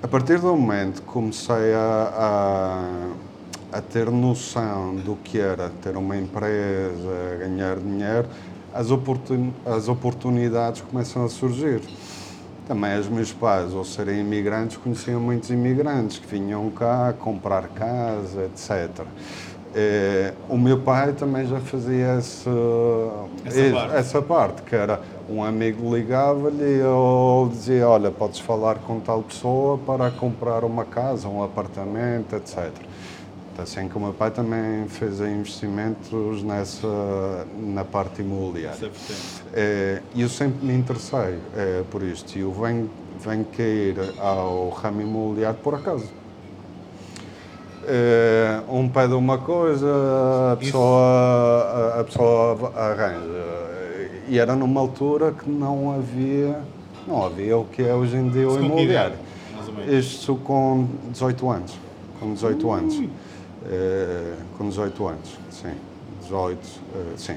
a 0.00 0.06
partir 0.06 0.38
do 0.38 0.56
momento 0.56 1.02
que 1.02 1.08
comecei 1.08 1.74
a, 1.74 3.10
a, 3.72 3.78
a, 3.78 3.80
ter 3.82 4.08
noção 4.10 4.94
do 4.94 5.16
que 5.16 5.40
era 5.40 5.70
ter 5.82 5.96
uma 5.96 6.16
empresa, 6.16 7.36
ganhar 7.40 7.76
dinheiro, 7.78 8.28
as, 8.72 8.92
oportun, 8.92 9.50
as 9.66 9.88
oportunidades 9.88 10.82
começam 10.82 11.24
a 11.24 11.28
surgir. 11.28 11.82
Também 12.68 12.98
os 12.98 13.08
meus 13.08 13.32
pais, 13.32 13.74
ao 13.74 13.82
serem 13.82 14.20
imigrantes, 14.20 14.76
conheciam 14.76 15.18
muitos 15.18 15.48
imigrantes 15.48 16.18
que 16.18 16.26
vinham 16.26 16.68
cá 16.68 17.14
comprar 17.18 17.66
casa, 17.68 18.44
etc. 18.44 19.06
É, 19.74 20.34
o 20.50 20.58
meu 20.58 20.80
pai 20.82 21.14
também 21.14 21.46
já 21.46 21.60
fazia 21.60 22.08
essa, 22.18 22.50
essa, 23.46 23.70
parte. 23.72 23.96
essa 23.96 24.22
parte, 24.22 24.62
que 24.62 24.76
era 24.76 25.00
um 25.30 25.42
amigo 25.42 25.94
ligava-lhe 25.94 26.62
e 26.62 26.78
eu 26.80 27.48
dizia, 27.50 27.88
olha, 27.88 28.10
podes 28.10 28.38
falar 28.38 28.76
com 28.80 29.00
tal 29.00 29.22
pessoa 29.22 29.78
para 29.78 30.10
comprar 30.10 30.62
uma 30.62 30.84
casa, 30.84 31.26
um 31.26 31.42
apartamento, 31.42 32.36
etc. 32.36 32.70
Assim 33.58 33.88
que 33.88 33.98
o 33.98 34.00
meu 34.00 34.12
pai 34.12 34.30
também 34.30 34.86
fez 34.86 35.18
investimentos 35.18 36.44
nessa, 36.44 37.44
na 37.58 37.84
parte 37.84 38.22
imobiliária. 38.22 38.88
É, 39.52 40.00
e 40.14 40.22
eu 40.22 40.28
sempre 40.28 40.64
me 40.64 40.72
interessei 40.74 41.40
é, 41.56 41.82
por 41.90 42.04
isto. 42.04 42.38
E 42.38 42.42
eu 42.42 42.52
venho, 42.52 42.88
venho 43.20 43.44
cair 43.46 43.96
ao 44.20 44.68
ramo 44.68 45.02
imobiliário 45.02 45.58
por 45.58 45.74
acaso. 45.74 46.08
É, 47.84 48.60
um 48.68 48.88
pede 48.88 49.14
uma 49.14 49.38
coisa, 49.38 49.88
a 50.52 50.56
pessoa, 50.56 51.96
a, 51.96 52.00
a 52.00 52.04
pessoa 52.04 52.72
arranja. 52.76 53.68
E 54.28 54.38
era 54.38 54.54
numa 54.54 54.80
altura 54.80 55.32
que 55.32 55.50
não 55.50 55.90
havia, 55.90 56.60
não 57.08 57.26
havia 57.26 57.58
o 57.58 57.64
que 57.64 57.82
é 57.82 57.92
hoje 57.92 58.16
em 58.16 58.28
dia 58.28 58.48
o 58.48 58.62
imobiliário. 58.62 59.16
Isto 59.88 60.36
com 60.36 60.86
18 61.10 61.50
anos. 61.50 61.74
Com 62.20 62.34
18 62.34 62.68
Ui. 62.68 62.78
anos. 62.78 63.02
Eh, 63.70 64.34
com 64.56 64.68
18 64.68 65.06
anos, 65.08 65.38
sim. 65.50 65.72
18, 66.22 66.56
uh, 66.58 66.60
eh, 66.94 67.12
sim. 67.16 67.36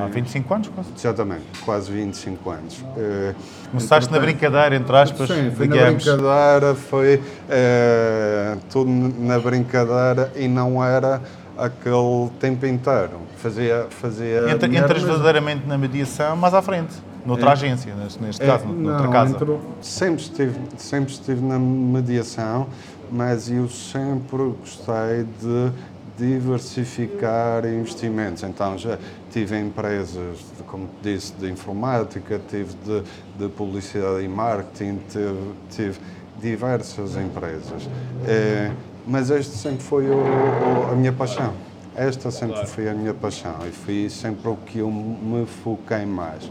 Há 0.00 0.06
25 0.06 0.54
anos, 0.54 0.68
quase. 0.68 0.88
Exatamente, 0.96 1.42
quase 1.64 1.90
25 1.90 2.50
anos. 2.50 2.84
Eh, 2.96 3.34
Começaste 3.70 4.12
na 4.12 4.20
brincadeira, 4.20 4.76
entre 4.76 4.96
aspas, 4.96 5.28
Sim, 5.28 5.50
foi 5.50 5.66
na 5.66 5.74
digamos. 5.74 6.04
brincadeira, 6.04 6.74
foi 6.76 7.20
eh, 7.50 8.56
tudo 8.70 8.88
na 8.90 9.38
brincadeira 9.38 10.30
e 10.36 10.46
não 10.46 10.82
era 10.84 11.20
aquele 11.56 12.30
tempo 12.38 12.66
inteiro. 12.66 13.18
Fazia, 13.36 13.86
fazia 13.90 14.50
Entra- 14.50 14.68
Entras 14.68 15.02
mas- 15.02 15.10
verdadeiramente 15.10 15.66
na 15.66 15.76
mediação 15.76 16.36
mais 16.36 16.54
à 16.54 16.62
frente, 16.62 16.94
noutra 17.26 17.52
agência, 17.52 17.94
neste, 17.96 18.22
neste 18.22 18.42
É, 18.42 18.46
caso, 18.46 18.66
noutra 18.66 19.04
não, 19.06 19.12
casa. 19.12 19.36
sempre, 19.80 20.22
estive, 20.22 20.58
sempre 20.76 21.12
estive 21.12 21.44
na 21.44 21.58
mediação, 21.58 22.68
mas 23.10 23.50
eu 23.50 23.68
sempre 23.68 24.36
gostei 24.60 25.24
de 25.40 25.72
diversificar 26.16 27.64
investimentos. 27.66 28.42
Então 28.42 28.76
já 28.76 28.98
tive 29.30 29.58
empresas, 29.58 30.38
de, 30.56 30.62
como 30.66 30.86
te 31.02 31.14
disse, 31.14 31.32
de 31.34 31.48
informática, 31.50 32.40
tive 32.48 32.74
de, 32.84 33.02
de 33.38 33.48
publicidade 33.54 34.24
e 34.24 34.28
marketing, 34.28 34.98
tive, 35.08 35.52
tive 35.70 35.98
diversas 36.40 37.16
empresas. 37.16 37.88
Eh, 38.26 38.70
mas 39.06 39.30
este 39.30 39.56
sempre 39.56 39.82
foi 39.82 40.08
o- 40.08 40.16
o- 40.16 40.92
a 40.92 40.94
minha 40.96 41.12
paixão. 41.12 41.52
Esta 41.94 42.30
sempre 42.30 42.64
foi 42.66 42.88
a 42.88 42.94
minha 42.94 43.12
paixão 43.14 43.54
e 43.66 43.72
foi 43.72 44.08
sempre 44.08 44.48
o 44.48 44.56
que 44.56 44.78
eu 44.78 44.90
me 44.90 45.46
foquei 45.46 46.04
mais. 46.06 46.48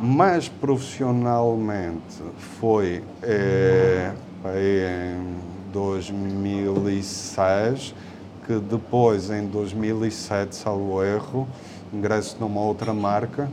Mais 0.00 0.48
profissionalmente 0.48 2.22
foi 2.60 3.02
aí 4.44 5.14
em 5.14 5.51
2006 5.72 7.94
que 8.46 8.58
depois 8.58 9.30
em 9.30 9.46
2007, 9.46 10.56
salvo 10.56 11.02
erro, 11.02 11.48
ingresso 11.92 12.36
numa 12.40 12.60
outra 12.60 12.92
marca, 12.92 13.48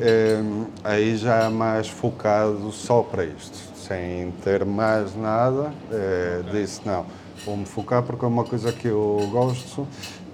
eh, 0.00 0.42
aí 0.84 1.16
já 1.16 1.48
mais 1.48 1.88
focado 1.88 2.70
só 2.72 3.02
para 3.02 3.24
isto, 3.24 3.56
sem 3.74 4.30
ter 4.44 4.64
mais 4.64 5.16
nada, 5.16 5.72
eh, 5.90 6.42
disse 6.52 6.82
não, 6.84 7.06
vou-me 7.44 7.64
focar 7.64 8.02
porque 8.02 8.24
é 8.24 8.28
uma 8.28 8.44
coisa 8.44 8.72
que 8.72 8.88
eu 8.88 9.28
gosto 9.30 9.86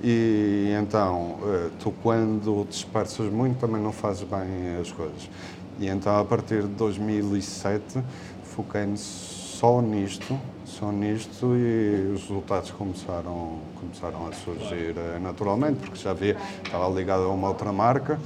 e 0.03 0.75
então, 0.81 1.37
eh, 1.45 1.71
tu 1.79 1.93
quando 2.03 2.67
dispersas 2.69 3.33
muito 3.33 3.59
também 3.59 3.81
não 3.81 3.93
fazes 3.93 4.25
bem 4.25 4.77
as 4.81 4.91
coisas. 4.91 5.31
E 5.79 5.89
então, 5.89 6.19
a 6.19 6.25
partir 6.25 6.63
de 6.63 6.69
2007, 6.69 8.03
foquei-me 8.43 8.97
só 8.97 9.81
nisto, 9.81 10.39
só 10.79 10.91
nisto 10.91 11.55
e 11.57 12.13
os 12.15 12.23
resultados 12.23 12.71
começaram, 12.73 13.59
começaram 13.81 14.27
a 14.27 14.33
surgir 14.33 14.95
eh, 14.97 15.19
naturalmente, 15.21 15.79
porque 15.79 15.97
já 15.97 16.11
havia, 16.11 16.37
estava 16.65 16.89
ligado 16.89 17.23
a 17.25 17.29
uma 17.29 17.49
outra 17.49 17.73
marca, 17.73 18.19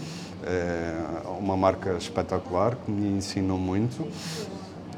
eh, 0.44 0.94
uma 1.38 1.56
marca 1.56 1.92
espetacular 1.92 2.76
que 2.76 2.90
me 2.90 3.18
ensinou 3.18 3.58
muito 3.58 4.06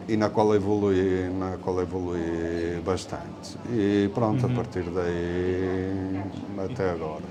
e 0.09 0.17
na 0.17 0.31
qual 0.31 0.55
evolui, 0.55 1.29
na 1.39 1.57
qual 1.59 1.81
evolui 1.81 2.81
bastante. 2.85 3.57
E 3.73 4.11
pronto, 4.15 4.47
a 4.47 4.49
partir 4.49 4.85
daí 4.85 6.23
até 6.65 6.91
agora. 6.91 7.23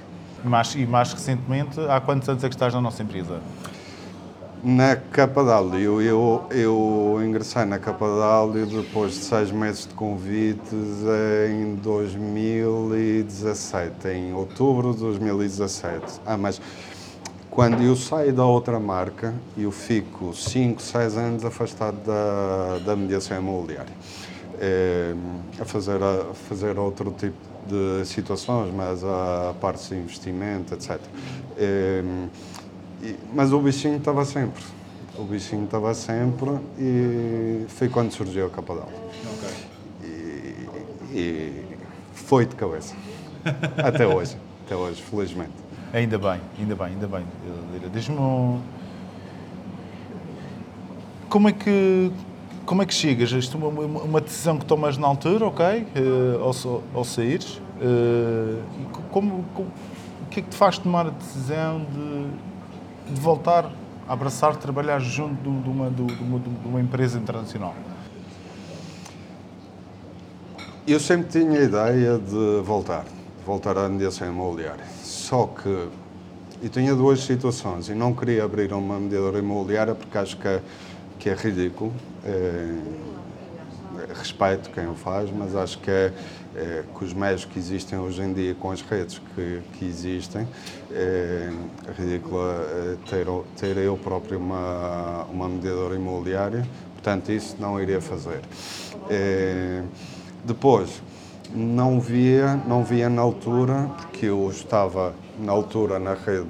Mas, 0.44 0.76
e 0.76 0.86
mais 0.86 1.14
recentemente, 1.14 1.80
há 1.90 2.00
quantos 2.00 2.28
anos 2.30 2.44
é 2.44 2.50
que 2.50 2.56
estás 2.56 2.74
na 2.74 2.82
nossa 2.82 3.04
empresa? 3.04 3.42
Na 4.62 4.98
Capadalho, 4.98 6.02
eu, 6.02 6.44
eu 6.52 7.22
ingressei 7.26 7.64
na 7.64 7.80
Capadalho 7.80 8.66
depois 8.66 9.14
de 9.14 9.20
seis 9.20 9.52
meses 9.52 9.88
de 9.88 9.94
convites 9.94 10.74
em 11.50 11.76
2017, 11.76 14.10
em 14.10 14.34
outubro 14.34 14.94
de 14.94 15.00
2017. 15.00 16.20
Ah, 16.26 16.36
mas 16.36 16.60
quando 17.50 17.82
eu 17.82 17.96
saio 17.96 18.34
da 18.34 18.46
outra 18.46 18.82
marca, 18.82 19.34
eu 19.58 19.72
fico 19.72 20.34
5, 20.34 20.82
6 20.82 21.16
anos 21.16 21.46
afastado 21.46 21.96
da, 22.06 22.80
da 22.86 22.98
mediação 22.98 23.38
imobiliária. 23.38 23.94
Eh, 24.60 25.16
a, 25.58 25.64
fazer, 25.64 26.04
a 26.04 26.34
fazer 26.50 26.78
outro 26.78 27.12
tipo 27.12 27.38
de 27.66 28.06
situações, 28.06 28.74
mas 28.76 29.06
a 29.06 29.56
partes 29.62 29.88
de 29.88 29.96
investimento, 29.96 30.74
etc. 30.74 31.00
Eh, 31.58 32.04
e- 33.02 33.16
mas 33.34 33.52
o 33.54 33.60
bichinho 33.60 33.98
estava 33.98 34.24
sempre. 34.26 34.64
O 35.18 35.24
bichinho 35.24 35.66
estava 35.66 35.94
sempre 35.94 36.50
e 36.78 37.66
foi 37.68 37.90
quando 37.90 38.12
surgiu 38.12 38.46
a 38.46 38.50
Capadal. 38.50 38.90
E, 40.04 40.56
e 41.14 41.66
foi 42.14 42.46
de 42.46 42.56
cabeça. 42.56 42.96
Até 43.84 44.08
hoje. 44.08 44.38
Até 44.66 44.76
hoje, 44.76 45.02
felizmente. 45.02 45.52
Ainda 45.94 46.18
bem, 46.18 46.40
ainda 46.60 46.76
bem, 46.76 46.88
ainda 46.88 47.08
bem. 47.08 47.26
Diz-me 47.92 48.60
como 51.30 51.50
é 51.50 51.52
que 51.52 52.12
como 52.66 52.84
é 52.84 52.86
que 52.86 52.94
chegas? 52.94 53.32
Isto 53.32 53.58
é 53.58 53.66
uma, 53.68 53.82
uma- 54.04 54.22
decisão 54.22 54.58
que 54.58 54.66
tomas 54.66 54.96
na 54.96 55.08
altura, 55.08 55.48
ok? 55.48 55.66
Eh, 55.66 55.88
ao, 56.40 56.84
ao 56.94 57.04
saíres. 57.04 57.60
Co- 58.92 59.02
como, 59.12 59.44
como- 59.56 59.68
o 60.22 60.26
que 60.30 60.40
é 60.40 60.44
que 60.44 60.50
te 60.50 60.56
faz 60.56 60.78
tomar 60.78 61.08
a 61.08 61.10
decisão 61.10 61.80
de, 61.92 62.28
de 63.10 63.20
voltar 63.20 63.72
a 64.08 64.14
abraçar, 64.14 64.56
trabalhar 64.56 65.00
junto 65.00 65.42
de, 65.42 65.50
um- 65.50 65.62
uma, 65.72 65.90
de 65.90 66.02
uma- 66.02 66.40
de 66.40 66.68
uma 66.68 66.82
empresa 66.82 67.18
internacional? 67.18 67.74
Eu 70.88 71.00
sempre 71.00 71.30
tinha 71.30 71.60
a 71.60 71.64
ideia 71.64 72.18
de 72.18 72.62
voltar, 72.64 73.04
de 73.04 73.46
voltar 73.46 73.78
à 73.78 73.88
mediação 73.88 74.28
imobiliária. 74.28 74.84
Só 75.04 75.46
que 75.46 75.68
eu 75.70 76.70
tinha 76.72 76.96
duas 76.96 77.22
situações 77.22 77.90
e 77.90 77.94
não 77.94 78.14
queria 78.14 78.44
abrir 78.44 78.74
uma 78.74 79.00
mediadora 79.00 79.38
imobiliária 79.40 79.94
porque 79.94 80.18
acho 80.18 80.38
que 80.38 80.48
é, 80.48 80.62
que 81.20 81.30
é 81.30 81.34
ridículo. 81.36 81.94
É, 82.26 82.76
respeito 84.18 84.70
quem 84.72 84.88
o 84.88 84.96
faz, 84.96 85.30
mas 85.30 85.56
acho 85.56 85.78
que 85.80 85.92
é, 85.92 86.12
é, 86.56 86.84
com 86.94 87.06
os 87.06 87.14
meios 87.14 87.46
que 87.46 87.60
existem 87.60 87.98
hoje 88.00 88.22
em 88.22 88.34
dia, 88.34 88.56
com 88.56 88.72
as 88.72 88.82
redes 88.82 89.22
que, 89.36 89.62
que 89.74 89.86
existem, 89.86 90.48
é 90.92 91.50
ridículo 91.98 92.42
é, 92.42 92.96
ter, 93.10 93.28
ter 93.56 93.78
eu 93.78 93.98
próprio 93.98 94.40
uma, 94.40 95.26
uma 95.32 95.48
mediadora 95.48 95.96
imobiliária, 95.96 96.66
portanto, 96.94 97.32
isso 97.32 97.56
não 97.60 97.80
iria 97.80 98.02
fazer. 98.02 98.42
É, 99.10 99.84
depois, 100.44 101.02
não 101.54 102.00
via, 102.00 102.56
não 102.68 102.84
via 102.84 103.10
na 103.10 103.22
altura, 103.22 103.90
porque 103.98 104.28
eu 104.28 104.50
estava 104.50 105.14
na 105.40 105.52
altura 105.52 106.00
na 106.00 106.14
rede 106.14 106.48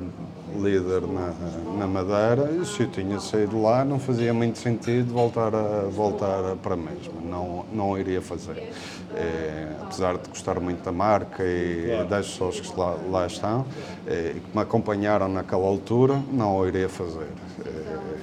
líder 0.58 1.02
na, 1.02 1.34
na 1.78 1.88
Madeira 1.88 2.52
e 2.52 2.66
se 2.66 2.82
eu 2.82 2.90
tinha 2.90 3.20
saído 3.20 3.62
lá 3.62 3.84
não 3.86 4.00
fazia 4.00 4.34
muito 4.34 4.60
sentido 4.60 5.14
voltar 5.14 5.54
a 5.54 5.84
voltar 5.90 6.56
para 6.58 6.74
a 6.74 6.78
mesma, 6.78 7.22
não, 7.24 7.66
não 7.72 7.98
iria 7.98 8.22
fazer. 8.22 8.72
É, 9.16 9.76
apesar 9.82 10.18
de 10.18 10.30
gostar 10.30 10.60
muito 10.60 10.84
da 10.84 10.92
marca 10.92 11.44
e 11.44 12.06
das 12.10 12.28
pessoas 12.28 12.60
que 12.60 12.80
lá, 12.80 12.96
lá 13.10 13.28
estão 13.28 13.66
é, 14.08 14.34
e 14.36 14.40
que 14.40 14.56
me 14.56 14.62
acompanharam 14.62 15.28
naquela 15.28 15.66
altura, 15.66 16.22
não 16.32 16.58
o 16.58 16.68
iria 16.68 16.88
fazer. 16.88 17.28
É, 17.66 18.20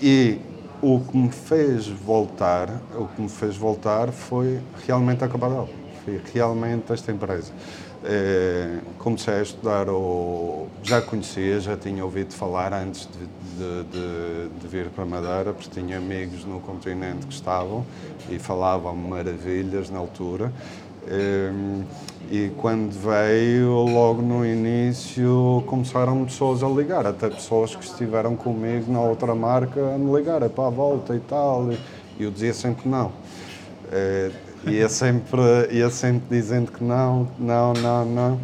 e 0.00 0.38
o 0.80 1.00
que 1.00 1.16
me 1.16 1.30
fez 1.30 1.88
voltar, 1.88 2.70
o 2.94 3.06
que 3.08 3.20
me 3.20 3.28
fez 3.28 3.56
voltar 3.56 4.12
foi 4.12 4.60
realmente 4.86 5.24
a 5.24 5.28
Cabadal, 5.28 5.68
foi 6.04 6.20
realmente 6.32 6.92
esta 6.92 7.10
empresa. 7.10 7.52
Eh, 8.04 8.78
comecei 8.98 9.34
a 9.34 9.42
estudar, 9.42 9.88
o, 9.88 10.68
já 10.84 11.02
conhecia, 11.02 11.58
já 11.58 11.76
tinha 11.76 12.04
ouvido 12.04 12.32
falar 12.32 12.72
antes 12.72 13.08
de, 13.08 13.18
de, 13.58 13.90
de, 13.90 14.60
de 14.60 14.68
vir 14.68 14.86
para 14.90 15.04
Madeira, 15.04 15.52
porque 15.52 15.68
tinha 15.68 15.98
amigos 15.98 16.44
no 16.44 16.60
continente 16.60 17.26
que 17.26 17.34
estavam 17.34 17.84
e 18.30 18.38
falavam 18.38 18.94
maravilhas 18.94 19.90
na 19.90 19.98
altura. 19.98 20.52
Eh, 21.08 21.50
e 22.30 22.52
quando 22.58 22.92
veio, 22.92 23.72
logo 23.86 24.22
no 24.22 24.46
início, 24.46 25.64
começaram 25.66 26.24
pessoas 26.24 26.62
a 26.62 26.68
ligar, 26.68 27.06
até 27.06 27.28
pessoas 27.28 27.74
que 27.74 27.84
estiveram 27.84 28.36
comigo 28.36 28.92
na 28.92 29.00
outra 29.00 29.34
marca 29.34 29.94
a 29.94 29.98
me 29.98 30.14
ligar, 30.14 30.42
é 30.42 30.48
para 30.48 30.66
a 30.66 30.70
volta 30.70 31.16
e 31.16 31.20
tal. 31.20 31.72
E 31.72 32.22
eu 32.22 32.30
dizia 32.30 32.54
sempre 32.54 32.88
não. 32.88 33.10
Eh, 33.90 34.30
ia, 34.66 34.88
sempre, 34.88 35.40
ia 35.70 35.90
sempre 35.90 36.36
dizendo 36.36 36.72
que 36.72 36.82
não, 36.82 37.28
não, 37.38 37.72
não, 37.74 38.04
não. 38.04 38.40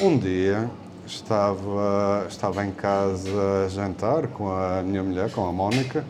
Um 0.00 0.18
dia 0.18 0.68
estava, 1.06 2.26
estava 2.28 2.64
em 2.64 2.72
casa 2.72 3.64
a 3.66 3.68
jantar 3.68 4.26
com 4.28 4.50
a 4.50 4.82
minha 4.82 5.02
mulher, 5.02 5.30
com 5.30 5.46
a 5.46 5.52
Mónica, 5.52 6.04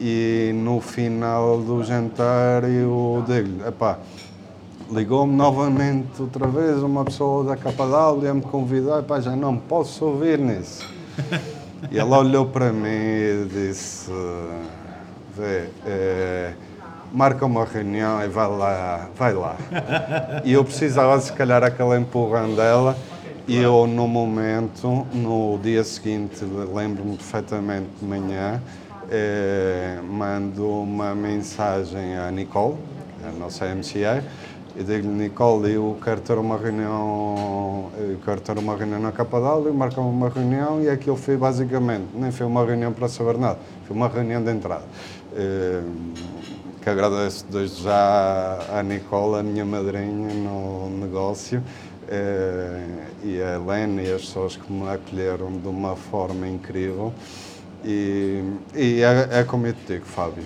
e 0.00 0.52
no 0.54 0.80
final 0.80 1.58
do 1.58 1.82
jantar 1.84 2.64
eu 2.64 3.24
digo-lhe, 3.26 3.68
epá, 3.68 3.98
ligou-me 4.90 5.34
novamente 5.34 6.20
outra 6.20 6.46
vez 6.48 6.82
uma 6.82 7.04
pessoa 7.04 7.44
da 7.44 7.56
e 8.22 8.28
a 8.28 8.34
me 8.34 8.42
convidar, 8.42 8.98
epá, 8.98 9.20
já 9.20 9.36
não 9.36 9.56
posso 9.56 10.04
ouvir 10.04 10.38
nisso. 10.38 10.86
E 11.90 11.98
ela 11.98 12.18
olhou 12.18 12.46
para 12.46 12.72
mim 12.72 12.88
e 12.88 13.48
disse, 13.50 14.10
vê, 15.36 15.68
eh, 15.84 16.54
marca 17.12 17.44
uma 17.44 17.64
reunião 17.64 18.22
e 18.24 18.28
vai 18.28 18.48
lá, 18.48 19.08
vai 19.16 19.34
lá. 19.34 19.56
E 20.44 20.52
eu 20.52 20.64
precisava, 20.64 21.20
se 21.20 21.32
calhar, 21.32 21.62
aquele 21.62 21.98
empurrão 21.98 22.54
dela 22.54 22.96
E 23.46 23.56
eu, 23.56 23.88
no 23.88 24.06
momento, 24.06 25.04
no 25.12 25.58
dia 25.58 25.82
seguinte, 25.82 26.44
lembro-me 26.44 27.16
perfeitamente 27.16 27.88
de 28.00 28.06
manhã, 28.06 28.62
eh, 29.10 29.98
mando 30.08 30.64
uma 30.68 31.12
mensagem 31.12 32.16
à 32.16 32.30
Nicole, 32.30 32.76
a 33.28 33.32
nossa 33.32 33.66
MCA, 33.66 34.22
e 34.76 34.84
digo-lhe, 34.84 35.24
Nicole, 35.24 35.72
eu 35.72 35.98
quero 36.02 36.20
ter 36.20 36.38
uma 36.38 36.56
reunião, 36.56 37.90
eu 37.98 38.18
quero 38.24 38.40
ter 38.40 38.56
uma 38.56 38.76
reunião 38.76 39.00
na 39.00 39.10
Capadal, 39.10 39.68
e 39.68 39.72
marcamos 39.72 40.14
uma 40.14 40.28
reunião 40.28 40.80
e 40.80 40.88
aquilo 40.88 41.16
foi 41.16 41.36
basicamente, 41.36 42.06
nem 42.14 42.30
foi 42.30 42.46
uma 42.46 42.64
reunião 42.64 42.92
para 42.92 43.08
saber 43.08 43.36
nada, 43.38 43.58
foi 43.88 43.96
uma 43.96 44.06
reunião 44.06 44.40
de 44.40 44.52
entrada. 44.52 44.84
Eh, 45.34 45.82
que 46.82 46.90
agradeço 46.90 47.46
desde 47.48 47.84
já 47.84 48.58
à 48.76 48.82
Nicole, 48.82 49.38
a 49.38 49.42
minha 49.42 49.64
madrinha 49.64 50.34
no 50.34 50.90
negócio, 50.90 51.62
eh, 52.08 53.06
e 53.22 53.40
a 53.40 53.54
Helena 53.54 54.02
e 54.02 54.12
as 54.12 54.22
pessoas 54.22 54.56
que 54.56 54.72
me 54.72 54.88
acolheram 54.88 55.52
de 55.52 55.68
uma 55.68 55.94
forma 55.94 56.48
incrível. 56.48 57.14
E, 57.84 58.42
e 58.74 59.00
é, 59.00 59.40
é 59.40 59.44
como 59.44 59.68
eu 59.68 59.72
te 59.72 59.92
digo, 59.92 60.04
Fábio, 60.04 60.42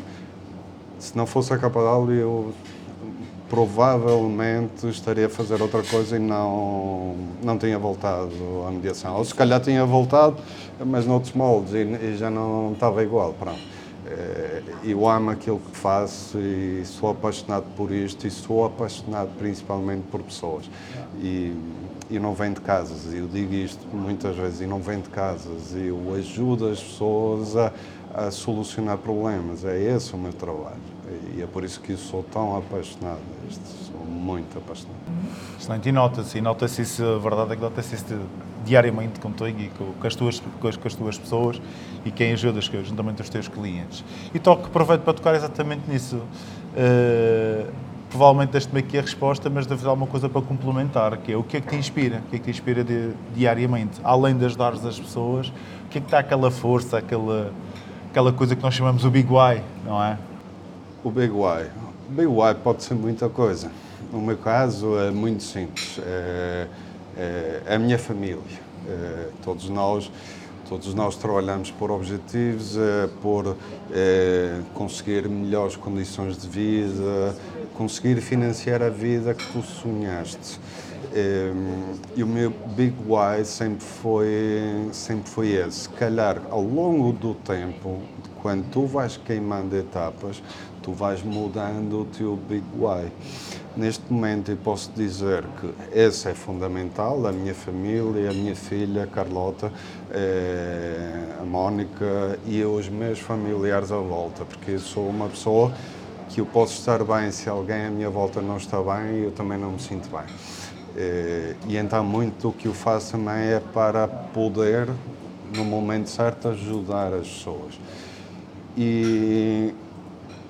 se 0.99 1.17
não 1.17 1.27
fosse 1.27 1.55
a 1.55 1.59
Capadal, 1.59 2.11
eu 2.13 2.53
provavelmente 3.49 4.89
estaria 4.89 5.27
a 5.27 5.31
fazer 5.31 5.63
outra 5.63 5.83
coisa 5.83 6.17
e 6.17 6.19
não, 6.19 7.17
não 7.43 7.57
tinha 7.57 7.79
voltado 7.79 8.31
à 8.69 8.71
mediação. 8.71 9.17
Ou 9.17 9.25
se 9.25 9.35
calhar 9.35 9.61
tinha 9.61 9.87
voltado, 9.87 10.37
mas 10.85 11.07
noutros 11.07 11.33
moldes 11.33 11.73
e, 11.73 11.79
e 11.79 12.17
já 12.19 12.29
não 12.29 12.73
estava 12.73 13.03
igual. 13.03 13.35
Pronto. 13.39 13.76
Eh, 14.09 14.63
eu 14.85 15.09
amo 15.09 15.31
aquilo 15.31 15.59
que 15.59 15.77
faço 15.77 16.39
e 16.39 16.85
sou 16.85 17.11
apaixonado 17.11 17.65
por 17.77 17.91
isto 17.91 18.27
e 18.27 18.31
sou 18.31 18.65
apaixonado 18.65 19.31
principalmente 19.37 20.05
por 20.11 20.23
pessoas. 20.23 20.71
E, 21.21 21.53
e 22.09 22.19
não 22.21 22.33
vendo 22.33 22.61
casas, 22.61 23.13
eu 23.13 23.27
digo 23.27 23.53
isto 23.53 23.85
muitas 23.93 24.37
vezes, 24.37 24.61
e 24.61 24.67
não 24.67 24.79
vendo 24.79 25.11
casas, 25.11 25.75
eu 25.75 26.15
ajudo 26.15 26.69
as 26.69 26.81
pessoas 26.81 27.57
a, 27.57 27.73
a 28.15 28.31
solucionar 28.31 28.97
problemas, 28.99 29.65
é 29.65 29.77
esse 29.77 30.15
o 30.15 30.19
meu 30.19 30.33
trabalho. 30.33 30.77
E 31.37 31.43
é 31.43 31.47
por 31.47 31.65
isso 31.65 31.81
que 31.81 31.93
eu 31.93 31.99
sou 31.99 32.23
tão 32.23 32.57
apaixonado 32.57 33.21
sou 33.91 34.05
muito 34.07 34.57
apaixonado. 34.59 34.97
Excelente, 35.59 35.89
e 35.89 35.93
nota-se, 35.93 36.39
e 36.39 36.41
nota-se 36.41 36.83
isso, 36.83 37.05
a 37.05 37.19
verdade 37.19 37.53
é 37.53 37.57
que 37.57 37.63
nota-se 37.63 37.95
isso 37.95 38.05
diariamente 38.67 39.21
contigo 39.21 39.61
e 39.61 39.69
com, 39.69 39.93
com, 39.93 40.07
as 40.07 40.15
tuas, 40.15 40.43
com, 40.61 40.69
as, 40.69 40.77
com 40.77 40.89
as 40.89 40.95
tuas 40.95 41.19
pessoas 41.19 41.63
e 42.05 42.11
quem 42.11 42.33
ajudas, 42.33 42.65
juntamente 42.85 43.23
os 43.23 43.29
teus 43.29 43.49
clientes. 43.49 44.05
E 44.35 44.39
toco, 44.39 44.67
aproveito 44.67 45.03
para 45.03 45.15
tocar 45.15 45.35
exatamente 45.35 45.89
nisso. 45.89 46.17
Uh, 46.17 47.73
provavelmente 48.11 48.51
deste-me 48.51 48.81
aqui 48.81 48.99
a 48.99 49.03
resposta, 49.03 49.49
mas 49.49 49.67
deve 49.67 49.87
alguma 49.87 50.07
coisa 50.07 50.29
para 50.29 50.43
complementar, 50.43 51.17
que 51.19 51.33
é 51.33 51.37
o 51.37 51.43
que 51.43 51.57
é 51.57 51.61
que 51.61 51.69
te 51.69 51.77
inspira, 51.77 52.23
o 52.27 52.31
que 52.31 52.37
é 52.37 52.39
que 52.39 52.45
te 52.45 52.51
inspira 52.51 52.85
de, 52.85 53.13
diariamente, 53.35 54.01
além 54.05 54.37
das 54.37 54.55
dares 54.55 54.81
das 54.81 54.99
pessoas, 54.99 55.49
o 55.49 55.89
que 55.91 55.99
é 55.99 56.01
que 56.01 56.11
dá 56.11 56.21
aquela 56.21 56.51
força, 56.51 56.99
aquela, 56.99 57.53
aquela 58.11 58.33
coisa 58.33 58.55
que 58.55 58.63
nós 58.63 58.75
chamamos 58.75 59.05
o 59.05 59.11
Big 59.11 59.29
Why, 59.29 59.63
não 59.85 60.03
é? 60.03 60.19
O 61.03 61.11
Big 61.11 61.31
Why. 61.31 61.67
O 62.09 62.13
Big 62.13 62.27
Why 62.27 62.55
pode 62.63 62.85
ser 62.85 62.95
muita 62.95 63.29
coisa. 63.29 63.71
No 64.13 64.21
meu 64.21 64.37
caso 64.37 64.97
é 64.99 65.11
muito 65.11 65.43
simples. 65.43 65.99
É 66.03 66.69
a 67.75 67.79
minha 67.79 67.99
família. 67.99 68.39
É, 68.89 69.29
todos 69.43 69.69
nós 69.69 70.11
Todos 70.69 70.95
nós 70.95 71.15
trabalhamos 71.15 71.71
por 71.71 71.93
objetivos, 71.93 72.77
é, 72.77 73.09
por 73.23 73.57
conseguir 74.75 75.29
melhores 75.29 75.77
condições 75.77 76.37
de 76.37 76.49
vida, 76.49 77.37
conseguir 77.77 78.21
financiar 78.21 78.83
a 78.83 78.89
vida 78.89 79.33
que 79.33 79.47
tu 79.53 79.63
sonhaste. 79.63 80.59
E 82.17 82.23
o 82.25 82.27
meu 82.27 82.51
big 82.75 82.97
why 83.07 83.45
sempre 83.45 83.85
foi, 83.85 84.89
sempre 84.91 85.31
foi 85.31 85.53
esse. 85.53 85.83
Se 85.83 85.89
calhar, 85.91 86.43
ao 86.51 86.63
longo 86.63 87.13
do 87.13 87.33
tempo, 87.33 88.03
quando 88.43 88.69
tu 88.71 88.87
vais 88.87 89.17
queimando 89.17 89.77
etapas, 89.77 90.43
tu 90.87 90.93
vais 90.93 91.21
mudando 91.21 92.03
o 92.03 92.05
teu 92.05 92.39
big 92.49 92.63
why. 92.79 93.11
Neste 93.77 94.05
momento 94.09 94.53
eu 94.53 94.57
posso 94.57 94.93
dizer 94.95 95.43
que 95.61 95.75
esse 95.93 96.29
é 96.29 96.33
fundamental, 96.33 97.27
a 97.27 97.33
minha 97.33 97.53
família, 97.53 98.31
a 98.31 98.33
minha 98.33 98.55
filha, 98.55 99.03
a 99.03 99.07
Carlota, 99.09 99.73
eh, 100.13 101.39
a 101.41 101.45
Mónica 101.45 102.39
e 102.47 102.63
os 102.63 102.89
meus 102.89 103.19
familiares 103.19 103.91
à 103.91 103.97
volta, 103.97 104.45
porque 104.45 104.71
eu 104.71 104.79
sou 104.79 105.09
uma 105.09 105.29
pessoa 105.29 105.73
que 106.29 106.41
eu 106.41 106.47
posso 106.47 106.75
estar 106.75 107.03
bem 107.03 107.33
se 107.33 107.49
alguém 107.49 107.87
à 107.87 107.91
minha 107.91 108.09
volta 108.09 108.41
não 108.41 108.57
está 108.57 108.81
bem, 108.81 109.25
eu 109.25 109.33
também 109.33 109.59
não 109.59 109.73
me 109.73 109.81
sinto 109.81 110.09
bem. 110.09 110.25
Eh, 110.97 111.57
e 111.67 111.77
então 111.77 112.05
muito 112.05 112.51
o 112.51 112.53
que 112.53 112.69
eu 112.69 112.75
faço 112.75 113.11
também 113.11 113.55
é 113.55 113.61
para 113.75 114.07
poder, 114.07 114.89
no 115.53 115.65
momento 115.65 116.09
certo, 116.09 116.47
ajudar 116.47 117.13
as 117.13 117.27
pessoas. 117.27 117.75
E 118.79 119.75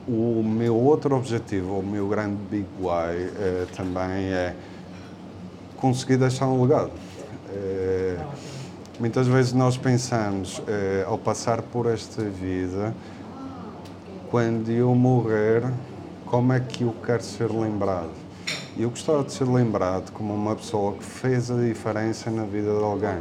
o 0.09 0.43
meu 0.43 0.77
outro 0.77 1.17
objetivo, 1.17 1.79
o 1.79 1.83
meu 1.83 2.09
grande 2.09 2.37
big 2.51 2.67
why 2.81 3.13
eh, 3.13 3.67
também 3.77 4.33
é 4.33 4.55
conseguir 5.77 6.17
deixar 6.17 6.47
um 6.47 6.63
legado. 6.63 6.93
Eh, 7.51 8.17
muitas 9.01 9.27
vezes 9.27 9.53
nós 9.53 9.77
pensamos, 9.77 10.63
eh, 10.69 11.05
ao 11.07 11.19
passar 11.19 11.61
por 11.61 11.87
esta 11.87 12.23
vida, 12.23 12.95
quando 14.31 14.71
eu 14.71 14.95
morrer, 14.95 15.65
como 16.25 16.53
é 16.53 16.61
que 16.61 16.85
eu 16.85 16.95
quero 17.05 17.23
ser 17.23 17.51
lembrado? 17.51 18.11
Eu 18.79 18.91
gostava 18.91 19.25
de 19.25 19.33
ser 19.33 19.49
lembrado 19.49 20.13
como 20.13 20.35
uma 20.35 20.55
pessoa 20.55 20.93
que 20.93 21.05
fez 21.05 21.51
a 21.51 21.57
diferença 21.57 22.31
na 22.31 22.45
vida 22.45 22.77
de 22.77 22.85
alguém. 22.85 23.19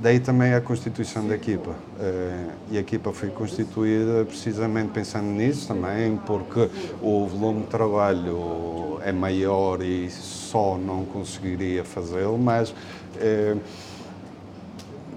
Daí 0.00 0.20
também 0.20 0.54
a 0.54 0.60
constituição 0.60 1.26
da 1.26 1.34
equipa. 1.34 1.74
Eh, 1.98 2.46
e 2.70 2.76
a 2.76 2.80
equipa 2.80 3.12
foi 3.12 3.30
constituída 3.30 4.24
precisamente 4.24 4.90
pensando 4.90 5.26
nisso 5.26 5.66
também, 5.66 6.16
porque 6.24 6.70
o 7.02 7.26
volume 7.26 7.62
de 7.62 7.66
trabalho 7.66 9.00
é 9.04 9.10
maior 9.10 9.82
e 9.82 10.08
só 10.10 10.78
não 10.78 11.04
conseguiria 11.04 11.84
fazê-lo, 11.84 12.38
mas 12.38 12.72
é, 13.16 13.56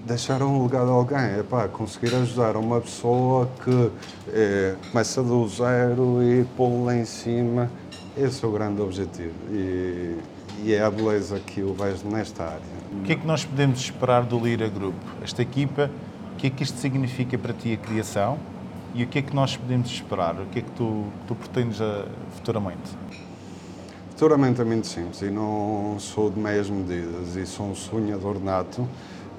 deixar 0.06 0.42
um 0.42 0.64
legado 0.64 0.90
a 0.90 0.94
alguém, 0.94 1.40
é 1.40 1.44
pá, 1.48 1.68
conseguir 1.68 2.16
ajudar 2.16 2.56
uma 2.58 2.82
pessoa 2.82 3.48
que 3.64 3.92
é, 4.34 4.76
começa 4.92 5.22
do 5.22 5.48
zero 5.48 6.24
e 6.24 6.44
pô-lo 6.58 6.86
lá 6.86 6.96
em 6.96 7.06
cima, 7.06 7.70
esse 8.18 8.44
é 8.44 8.48
o 8.48 8.52
grande 8.52 8.82
objetivo. 8.82 9.34
E, 9.52 10.18
e 10.64 10.74
é 10.74 10.84
a 10.84 10.92
beleza 10.92 11.40
que 11.40 11.62
eu 11.62 11.74
vejo 11.74 12.08
nesta 12.08 12.44
área. 12.44 12.62
O 12.92 13.04
que 13.04 13.14
é 13.14 13.16
que 13.16 13.26
nós 13.26 13.46
podemos 13.46 13.80
esperar 13.80 14.24
do 14.24 14.40
Lira 14.40 14.68
Group? 14.68 14.96
Esta 15.24 15.42
equipa, 15.42 15.90
o 16.34 16.36
que 16.38 16.48
é 16.48 16.50
que 16.50 16.64
isto 16.64 16.78
significa 16.78 17.38
para 17.38 17.54
ti 17.54 17.74
a 17.74 17.78
criação 17.78 18.38
e 18.94 19.04
o 19.04 19.08
que 19.08 19.20
é 19.20 19.22
que 19.22 19.34
nós 19.34 19.56
podemos 19.56 19.90
esperar? 19.90 20.36
O 20.36 20.46
que 20.48 20.60
é 20.60 20.62
que 20.62 20.72
tu, 20.72 21.06
tu 21.28 21.36
pretendes 21.36 21.82
a, 21.82 22.06
futuramente? 22.36 22.98
Futuramente 24.10 24.62
é 24.62 24.64
muito 24.64 24.86
simples 24.86 25.22
e 25.22 25.32
não 25.32 25.96
sou 26.00 26.30
de 26.30 26.40
meias 26.40 26.70
medidas 26.70 27.36
e 27.36 27.46
sou 27.46 27.72
um 27.72 27.76
sonhador 27.76 28.40
nato, 28.40 28.88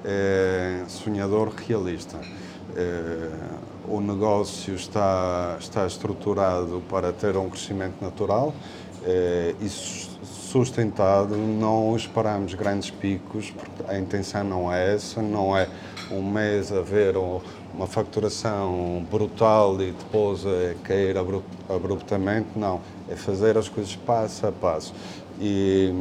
é, 0.03 0.83
sonhador 0.87 1.53
realista. 1.55 2.19
É, 2.75 3.29
o 3.87 3.99
negócio 3.99 4.73
está, 4.75 5.57
está 5.59 5.85
estruturado 5.85 6.81
para 6.89 7.11
ter 7.11 7.35
um 7.37 7.49
crescimento 7.49 8.01
natural 8.01 8.53
é, 9.05 9.53
e 9.59 9.69
sustentado, 9.69 11.35
não 11.35 11.95
esperamos 11.95 12.53
grandes 12.53 12.89
picos, 12.89 13.49
porque 13.49 13.91
a 13.91 13.97
intenção 13.97 14.43
não 14.43 14.71
é 14.71 14.93
essa, 14.93 15.21
não 15.21 15.57
é 15.57 15.67
um 16.11 16.21
mês 16.21 16.71
haver 16.71 17.15
uma 17.17 17.87
facturação 17.87 19.05
brutal 19.09 19.81
e 19.81 19.91
depois 19.91 20.45
é 20.45 20.75
cair 20.83 21.15
abruptamente, 21.17 22.49
não, 22.55 22.79
é 23.09 23.15
fazer 23.15 23.57
as 23.57 23.67
coisas 23.67 23.95
passo 23.95 24.45
a 24.45 24.51
passo. 24.51 24.93
E, 25.39 25.91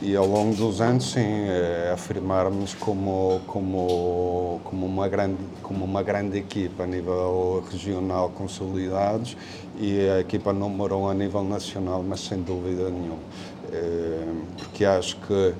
e 0.00 0.14
ao 0.14 0.26
longo 0.26 0.54
dos 0.54 0.80
anos, 0.80 1.12
sim, 1.12 1.20
é 1.20 1.90
afirmarmos 1.92 2.74
como, 2.74 3.40
como, 3.46 4.60
como, 4.64 4.86
uma 4.86 5.08
grande, 5.08 5.38
como 5.62 5.84
uma 5.84 6.02
grande 6.02 6.38
equipa 6.38 6.84
a 6.84 6.86
nível 6.86 7.64
regional 7.70 8.30
consolidados 8.30 9.36
e 9.78 10.08
a 10.08 10.20
equipa 10.20 10.52
número 10.52 10.96
um 10.96 11.08
a 11.08 11.14
nível 11.14 11.42
nacional, 11.42 12.04
mas 12.06 12.20
sem 12.20 12.40
dúvida 12.42 12.90
nenhuma. 12.90 13.18
Eh, 13.72 14.28
porque 14.56 14.84
acho 14.84 15.16
que, 15.16 15.54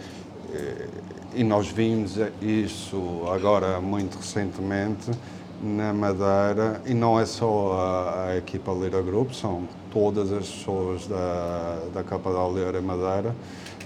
eh, 0.52 0.88
e 1.34 1.44
nós 1.44 1.68
vimos 1.68 2.16
isso 2.40 3.22
agora 3.32 3.80
muito 3.80 4.16
recentemente, 4.18 5.10
na 5.62 5.92
Madeira, 5.92 6.80
e 6.86 6.94
não 6.94 7.18
é 7.18 7.26
só 7.26 7.72
a, 7.74 8.26
a 8.28 8.36
equipa 8.36 8.72
Lira 8.72 9.02
Group, 9.02 9.32
são 9.32 9.64
todas 9.92 10.32
as 10.32 10.48
pessoas 10.48 11.06
da, 11.06 11.80
da 11.92 12.02
Capa 12.02 12.32
da 12.32 12.46
Lira 12.48 12.80
Madeira. 12.80 13.34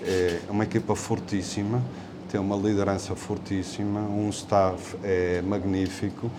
É 0.02 0.40
uma 0.48 0.64
equipa 0.64 0.94
fortíssima, 0.94 1.82
tem 2.30 2.40
uma 2.40 2.56
liderança 2.56 3.14
fortíssima, 3.16 4.00
um 4.00 4.28
staff 4.30 4.96
é 5.02 5.42
magnífico 5.42 6.30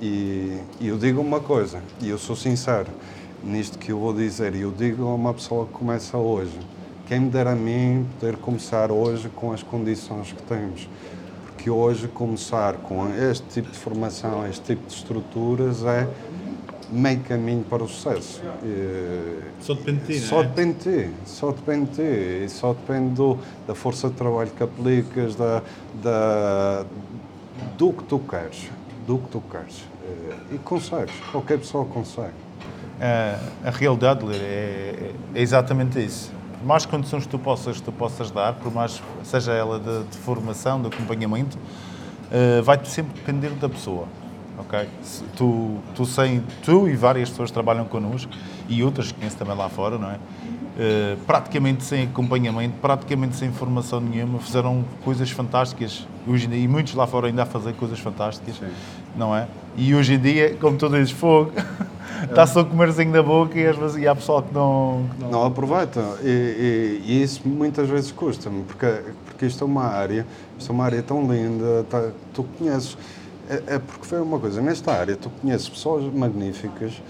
e, 0.00 0.58
e 0.80 0.88
eu 0.88 0.98
digo 0.98 1.20
uma 1.20 1.40
coisa, 1.40 1.80
e 2.00 2.08
eu 2.08 2.18
sou 2.18 2.36
sincero 2.36 2.90
nisto 3.44 3.78
que 3.78 3.92
eu 3.92 3.98
vou 3.98 4.14
dizer, 4.14 4.54
e 4.54 4.62
eu 4.62 4.72
digo 4.72 5.06
a 5.06 5.14
uma 5.14 5.34
pessoa 5.34 5.66
que 5.66 5.72
começa 5.72 6.16
hoje, 6.16 6.58
quem 7.06 7.20
me 7.20 7.28
dera 7.28 7.52
a 7.52 7.54
mim 7.54 8.06
poder 8.18 8.36
começar 8.38 8.90
hoje 8.90 9.28
com 9.28 9.52
as 9.52 9.62
condições 9.62 10.32
que 10.32 10.42
temos. 10.44 10.88
Porque 11.64 11.70
hoje 11.70 12.08
começar 12.08 12.74
com 12.74 13.08
este 13.16 13.46
tipo 13.48 13.70
de 13.70 13.78
formação, 13.78 14.46
este 14.46 14.74
tipo 14.74 14.86
de 14.86 14.92
estruturas 14.92 15.82
é 15.82 16.06
meio 16.90 17.20
caminho 17.20 17.64
para 17.64 17.82
o 17.82 17.88
sucesso. 17.88 18.42
E, 18.62 19.40
Só 19.62 19.72
depende 19.72 20.00
de 20.00 20.06
ti, 20.12 20.20
só 20.20 20.34
não 20.36 20.42
é? 20.42 20.46
depende 20.48 20.74
de 20.74 20.82
ti, 20.82 21.10
só 21.24 21.52
depende 21.52 21.86
de 21.86 21.96
ti, 21.96 22.44
e 22.44 22.48
só 22.50 22.74
depende 22.74 23.14
do, 23.14 23.38
da 23.66 23.74
força 23.74 24.10
de 24.10 24.14
trabalho 24.14 24.50
que 24.50 24.62
aplicas, 24.62 25.36
da, 25.36 25.62
da, 26.02 26.84
do 27.78 27.94
que 27.94 28.04
tu 28.04 28.18
queres, 28.18 28.68
do 29.06 29.16
que 29.16 29.28
tu 29.30 29.42
queres. 29.50 29.84
E 30.52 30.58
consegues, 30.58 31.14
qualquer 31.32 31.56
pessoa 31.56 31.86
consegue. 31.86 32.34
A, 33.00 33.68
a 33.68 33.70
realidade, 33.70 34.22
é, 34.34 35.12
é 35.34 35.40
exatamente 35.40 35.98
isso. 35.98 36.30
Por 36.64 36.68
mais 36.68 36.86
condições 36.86 37.24
que 37.24 37.28
tu 37.28 37.38
possas, 37.38 37.78
tu 37.78 37.92
possas 37.92 38.30
dar, 38.30 38.54
por 38.54 38.72
mais 38.72 39.02
seja 39.22 39.52
ela 39.52 39.78
de, 39.78 40.04
de 40.04 40.16
formação, 40.16 40.80
de 40.80 40.86
acompanhamento, 40.86 41.58
eh, 42.32 42.62
vai 42.62 42.82
sempre 42.86 43.12
depender 43.12 43.50
da 43.50 43.68
pessoa. 43.68 44.06
ok? 44.58 44.88
Se 45.02 45.24
Tu, 45.36 45.76
tu, 45.94 46.06
sem, 46.06 46.42
tu 46.64 46.88
e 46.88 46.96
várias 46.96 47.28
pessoas 47.28 47.50
que 47.50 47.52
trabalham 47.52 47.84
connosco 47.84 48.32
e 48.66 48.82
outras 48.82 49.12
que 49.12 49.18
conheço 49.18 49.36
também 49.36 49.54
lá 49.54 49.68
fora, 49.68 49.98
não 49.98 50.10
é? 50.10 50.16
Eh, 50.78 51.16
praticamente 51.26 51.84
sem 51.84 52.04
acompanhamento, 52.04 52.76
praticamente 52.80 53.36
sem 53.36 53.52
formação 53.52 54.00
nenhuma, 54.00 54.38
fizeram 54.38 54.82
coisas 55.04 55.30
fantásticas. 55.30 56.08
Hoje, 56.26 56.46
dia- 56.46 56.56
e 56.56 56.66
muitos 56.66 56.94
lá 56.94 57.06
fora 57.06 57.26
ainda 57.26 57.42
a 57.42 57.46
fazer 57.46 57.74
coisas 57.74 57.98
fantásticas, 57.98 58.58
não 59.14 59.36
é? 59.36 59.46
E 59.76 59.94
hoje 59.94 60.14
em 60.14 60.18
dia, 60.18 60.56
como 60.58 60.78
tu 60.78 60.88
dizes, 60.88 61.10
fogo, 61.10 61.52
está 62.24 62.46
só 62.46 62.60
a 62.60 62.64
comerzinho 62.64 63.12
da 63.12 63.22
boca 63.22 63.58
e, 63.58 63.66
às 63.66 63.76
vezes, 63.76 63.96
e 63.96 64.06
há 64.08 64.14
pessoal 64.14 64.42
que 64.42 64.52
não. 64.54 65.06
que 65.16 65.22
não- 65.24 65.30
Não 65.30 65.44
aproveitam. 65.46 66.02
E, 66.22 66.28
e- 66.28 67.02
e 67.06 67.22
isso 67.22 67.42
muitas 67.46 67.88
vezes 67.88 68.10
custa-me, 68.12 68.62
porque, 68.64 68.86
porque 69.26 69.46
isto 69.46 69.62
é 69.62 69.66
uma 69.66 69.84
área, 69.84 70.26
isto 70.58 70.70
é 70.70 70.74
uma 70.74 70.84
área 70.84 71.02
tão 71.02 71.20
linda, 71.32 71.84
tá- 71.88 72.10
tu 72.32 72.44
conheces. 72.58 72.96
É, 73.48 73.74
é 73.74 73.78
porque 73.78 74.06
foi 74.06 74.20
uma 74.20 74.38
coisa, 74.38 74.60
nesta 74.62 74.92
área 74.92 75.16
tu 75.16 75.28
conheces 75.42 75.68
pessoas 75.68 76.04
magníficas, 76.14 77.02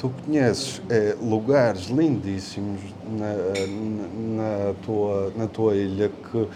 tu 0.00 0.10
conheces 0.24 0.80
eh, 0.88 1.14
lugares 1.22 1.88
lindíssimos 1.88 2.80
na, 3.10 3.34
na, 3.66 4.66
na 4.68 4.74
tua, 4.84 5.32
na 5.36 5.46
tua 5.46 5.74
ilha 5.74 6.10
que 6.30 6.48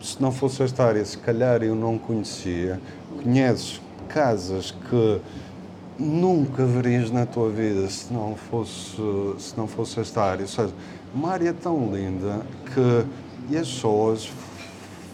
se 0.00 0.20
não 0.22 0.32
fosse 0.32 0.62
esta 0.62 0.84
área, 0.84 1.04
se 1.04 1.18
calhar 1.18 1.62
eu 1.62 1.74
não 1.74 1.98
conhecia. 1.98 2.80
Conheces 3.22 3.80
casas 4.08 4.70
que 4.88 5.20
nunca 6.00 6.64
verias 6.64 7.10
na 7.10 7.26
tua 7.26 7.50
vida 7.50 7.88
se 7.90 8.12
não 8.12 8.34
fosse, 8.34 8.96
se 9.38 9.56
não 9.56 9.66
fosse 9.68 10.00
esta 10.00 10.22
área. 10.22 10.42
Ou 10.42 10.48
seja, 10.48 10.72
uma 11.14 11.30
área 11.30 11.52
tão 11.52 11.94
linda 11.94 12.40
que 12.74 13.04
e 13.52 13.56
as 13.56 13.68
pessoas 13.68 14.30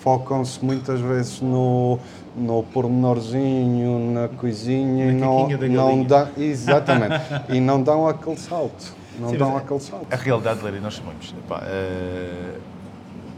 focam-se 0.00 0.64
muitas 0.64 1.00
vezes 1.00 1.40
no, 1.40 1.98
no 2.36 2.62
pormenorzinho, 2.64 4.12
na 4.12 4.28
coisinha 4.28 5.06
e 5.06 5.12
Na 5.14 5.26
não, 5.26 5.48
da 5.48 5.56
não 5.68 5.86
galinha. 5.86 6.04
dá, 6.08 6.28
exatamente, 6.38 7.14
e 7.50 7.60
não 7.60 7.82
dão 7.82 8.06
aquele 8.06 8.36
salto. 8.36 8.94
Não 9.18 9.30
Sim, 9.30 9.38
dão 9.38 9.54
é- 9.54 9.58
aquele 9.58 9.80
salto. 9.80 10.06
A 10.10 10.16
realidade, 10.16 10.62
Larry, 10.62 10.78
nós 10.80 10.94
sabemos. 10.96 11.34
epá, 11.44 11.62
eh, 11.64 12.58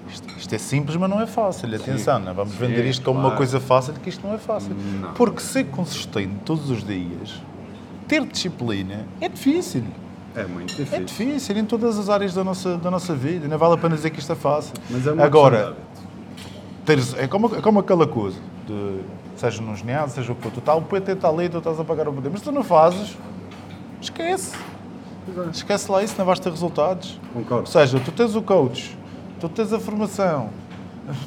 isto, 0.09 0.27
isto 0.37 0.55
é 0.55 0.59
simples, 0.59 0.97
mas 0.97 1.09
não 1.11 1.21
é 1.21 1.27
fácil. 1.27 1.75
Atenção, 1.75 2.19
não 2.19 2.31
é? 2.31 2.35
vamos 2.35 2.55
vender 2.55 2.85
isto 2.87 3.05
como 3.05 3.19
uma 3.19 3.25
claro. 3.31 3.37
coisa 3.37 3.61
fácil, 3.61 3.95
que 3.95 4.09
isto 4.09 4.27
não 4.27 4.35
é 4.35 4.39
fácil. 4.39 4.75
Não. 5.01 5.13
Porque 5.13 5.41
ser 5.41 5.65
consistente 5.67 6.35
todos 6.45 6.71
os 6.71 6.85
dias, 6.85 7.35
ter 8.07 8.25
disciplina, 8.25 9.07
é 9.21 9.29
difícil. 9.29 9.85
É 10.35 10.45
muito 10.47 10.73
É 10.73 10.77
difícil. 10.77 11.05
difícil 11.05 11.57
em 11.59 11.65
todas 11.65 11.99
as 11.99 12.09
áreas 12.09 12.35
da 12.35 12.45
nossa, 12.45 12.77
da 12.77 12.91
nossa 12.91 13.15
vida. 13.15 13.49
Não 13.49 13.59
vale 13.59 13.75
a 13.75 13.77
pena 13.79 13.97
dizer 13.97 14.11
que 14.11 14.19
isto 14.21 14.33
é 14.33 14.37
fácil. 14.37 14.73
Mas 14.89 15.07
é 15.07 15.11
uma 15.13 15.23
de 15.23 15.27
Agora, 15.27 15.77
teres, 16.85 17.15
é, 17.15 17.27
como, 17.27 17.55
é 17.57 17.61
como 17.61 17.81
aquela 17.81 18.07
coisa, 18.07 18.39
de, 18.67 19.01
seja 19.37 19.61
num 19.63 19.75
ginásio, 19.75 20.15
seja 20.17 20.33
o 20.33 20.37
que 20.37 20.43
for, 20.43 20.53
tu 20.53 20.61
tá, 20.61 20.75
o 20.75 20.83
PT 20.83 21.13
está 21.13 21.29
ali, 21.29 21.49
tu 21.49 21.59
estás 21.59 21.81
a 21.81 21.85
pagar 21.85 22.09
o 22.09 22.13
PT, 22.13 22.29
mas 22.31 22.41
tu 22.43 22.53
não 22.53 22.63
fazes, 22.63 23.17
esquece. 24.01 24.57
Esquece 25.53 25.91
lá 25.91 26.03
isso, 26.03 26.15
não 26.17 26.25
vais 26.25 26.39
ter 26.41 26.51
resultados. 26.51 27.21
Ou 27.35 27.43
Concordo. 27.43 27.69
seja, 27.69 28.01
tu 28.01 28.11
tens 28.13 28.35
o 28.35 28.41
coach, 28.41 28.97
tu 29.41 29.49
tens 29.49 29.73
a 29.73 29.79
formação, 29.79 30.51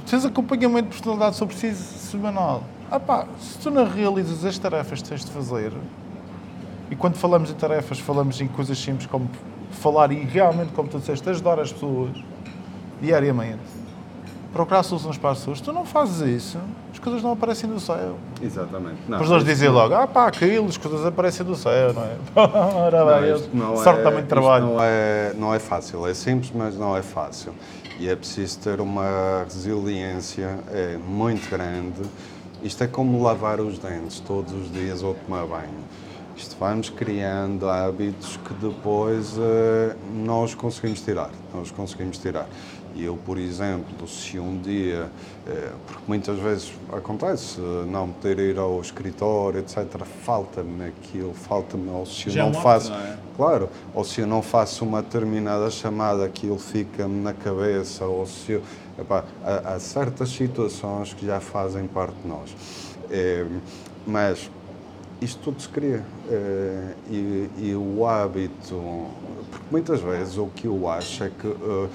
tens 0.10 0.26
acompanhamento 0.26 0.89
de 0.89 0.95
personalidade 0.95 1.36
sobre 1.36 1.56
si 1.56 1.74
semanal. 1.74 2.63
Ah 2.89 3.00
pá, 3.00 3.26
se 3.39 3.58
tu 3.58 3.71
não 3.71 3.86
realizas 3.89 4.43
as 4.43 4.58
tarefas 4.58 5.02
que 5.02 5.10
tens 5.10 5.24
de 5.26 5.32
fazer, 5.32 5.71
e 6.89 6.95
quando 6.95 7.15
falamos 7.15 7.50
em 7.50 7.54
tarefas, 7.54 8.00
falamos 8.00 8.39
em 8.41 8.47
coisas 8.47 8.78
simples 8.78 9.08
como 9.08 9.30
falar 9.71 10.12
e 10.12 10.24
realmente, 10.26 10.74
como 10.74 10.89
tu 10.89 11.00
disseste, 11.00 11.30
ajudar 11.30 11.60
as 11.60 11.71
pessoas 11.71 12.12
diariamente, 13.02 13.62
procurar 14.52 14.84
soluções 14.84 15.17
para 15.17 15.30
as 15.32 15.38
pessoas, 15.39 15.60
se 15.60 15.63
tu 15.63 15.71
não 15.71 15.86
fazes 15.86 16.19
isso, 16.43 16.58
as 16.91 17.00
coisas 17.00 17.24
não 17.24 17.32
aparecem 17.32 17.69
do 17.69 17.80
céu. 17.80 18.17
Exatamente. 18.41 18.97
Não, 19.08 19.17
eles 19.19 19.30
isto 19.32 19.45
dizem 19.45 19.69
não- 19.69 19.76
logo, 19.76 19.93
ah 19.95 20.06
pá, 20.06 20.28
aquilo, 20.28 20.67
as 20.67 20.76
coisas 20.76 21.06
aparecem 21.06 21.45
do 21.45 21.56
céu, 21.56 21.93
não 21.93 22.04
é? 22.04 22.15
Ora 22.36 23.06
Não, 23.06 23.21
bem, 23.21 23.36
isto 23.36 23.50
não 23.56 23.78
sorte 23.78 24.02
é- 24.02 24.04
também 24.04 24.21
de 24.24 24.28
trabalho. 24.28 24.65
Não 24.65 24.78
é, 24.82 25.34
não 25.38 25.54
é 25.54 25.60
fácil, 25.60 26.06
é 26.06 26.13
simples, 26.13 26.52
mas 26.54 26.76
não 26.78 26.95
é 26.97 27.02
fácil. 27.02 27.54
E 28.02 28.10
é 28.10 28.16
preciso 28.16 28.58
ter 28.58 28.82
uma 28.82 29.44
resiliência 29.44 30.58
é, 30.72 30.98
muito 30.98 31.48
grande. 31.52 32.02
Isto 32.64 32.84
é 32.84 32.88
como 32.88 33.22
lavar 33.22 33.60
os 33.60 33.78
dentes 33.78 34.20
todos 34.22 34.52
os 34.54 34.74
dias 34.74 35.04
ou 35.04 35.14
tomar 35.14 35.46
banho. 35.46 35.84
Isto 36.36 36.56
vamos 36.60 36.90
criando 36.90 37.70
hábitos 37.70 38.38
que 38.38 38.56
depois 38.56 39.36
eh, 39.38 39.96
nós 40.16 40.56
conseguimos 40.56 41.02
tirar. 41.02 41.30
Nós 41.54 41.70
conseguimos 41.70 42.18
tirar. 42.18 42.48
E 42.93 43.06
eu, 43.06 43.17
por 43.25 43.38
exemplo, 43.38 44.08
se 44.08 44.38
um 44.38 44.60
dia, 44.60 45.10
eh, 45.47 45.71
porque 45.88 46.04
muitas 46.08 46.38
vezes 46.38 46.73
acontece, 46.91 47.60
eh, 47.60 47.86
não 47.88 48.10
poder 48.10 48.39
ir 48.39 48.58
ao 48.58 48.82
escritório, 48.82 49.60
etc., 49.60 50.04
falta-me 50.23 50.88
aquilo, 50.88 51.34
falta-me, 51.34 51.89
ou 51.89 52.06
se 52.06 52.27
eu 52.27 52.34
Já 52.34 52.43
é 52.43 52.51
não 52.51 52.54
faço, 52.62 52.91
não 52.91 52.99
é? 52.99 53.17
Claro, 53.38 53.69
ou 53.93 54.04
se 54.04 54.21
eu 54.21 54.27
não 54.27 54.41
faço 54.41 54.84
uma 54.84 55.01
determinada 55.01 55.69
chamada, 55.69 56.25
aquilo 56.25 56.60
fica-me 56.60 57.21
na 57.21 57.34
cabeça, 57.34 58.06
ou 58.06 58.25
se 58.25 58.54
eu, 58.54 58.62
epá, 58.99 59.23
há, 59.43 59.73
há 59.73 59.80
certas 59.80 60.30
situações 60.30 61.13
que 61.13 61.25
já 61.25 61.39
fazem 61.39 61.88
parte 61.88 62.15
de 62.21 62.27
nós. 62.27 62.56
Eh, 63.10 63.45
mas 64.06 64.49
isto 65.21 65.39
tudo 65.43 65.62
se 65.62 65.69
cria. 65.69 66.04
e, 67.10 67.49
e 67.58 67.75
o 67.75 68.06
hábito, 68.06 69.06
porque 69.51 69.65
muitas 69.69 70.01
vezes 70.01 70.38
o 70.38 70.47
que 70.47 70.65
eu 70.65 70.89
acho 70.89 71.23
é 71.23 71.30
que 71.30 71.47
eh, 71.47 71.89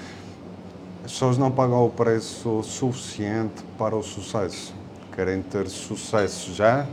as 1.07 1.13
pessoas 1.13 1.37
não 1.37 1.49
pagam 1.49 1.85
o 1.85 1.89
preço 1.89 2.61
suficiente 2.63 3.63
para 3.77 3.95
o 3.95 4.03
sucesso. 4.03 4.73
Querem 5.15 5.41
ter 5.41 5.69
sucesso 5.69 6.53
já 6.53 6.85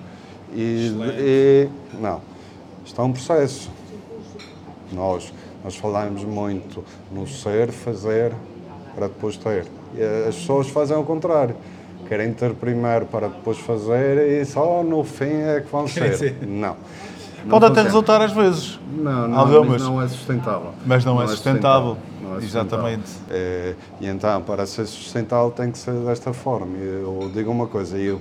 e, 0.54 0.92
e- 1.18 1.68
não. 2.00 2.20
Isto 2.86 3.00
é 3.00 3.04
um 3.04 3.12
processo. 3.12 3.68
Nós, 4.92 5.34
nós 5.64 5.74
falamos 5.74 6.22
muito 6.22 6.84
no 7.10 7.26
ser, 7.26 7.72
fazer, 7.72 8.32
para 8.94 9.08
depois 9.08 9.36
ter. 9.36 9.66
E 9.96 10.28
as 10.28 10.36
pessoas 10.36 10.68
fazem 10.68 10.96
ao 10.96 11.02
contrário. 11.02 11.56
Querem 12.08 12.32
ter 12.32 12.54
primeiro 12.54 13.06
para 13.06 13.26
depois 13.28 13.58
fazer 13.58 14.40
e 14.40 14.44
só 14.44 14.84
no 14.84 15.02
fim 15.02 15.24
é 15.42 15.60
que 15.60 15.72
vão 15.72 15.88
ser. 15.88 16.36
Não. 16.46 16.76
Pode 17.48 17.64
até 17.66 17.82
resultar 17.82 18.20
às 18.20 18.32
vezes, 18.32 18.78
Não, 18.96 19.28
não, 19.28 19.38
Algumas. 19.38 19.68
mas 19.68 19.82
não 19.82 20.02
é 20.02 20.08
sustentável. 20.08 20.72
mas 20.86 21.04
não, 21.04 21.22
é 21.22 21.26
sustentável. 21.26 21.96
Não 22.22 22.36
é 22.36 22.38
Exatamente. 22.38 23.10
Eh, 23.30 23.74
e 24.00 24.06
então, 24.06 24.40
para 24.42 24.66
ser 24.66 24.86
sustentável, 24.86 25.50
tem 25.50 25.70
que 25.70 25.78
ser 25.78 25.92
desta 25.92 26.32
forma. 26.32 26.76
Eu 26.78 27.30
digo 27.34 27.50
uma 27.50 27.66
coisa, 27.66 27.96
eu 27.98 28.20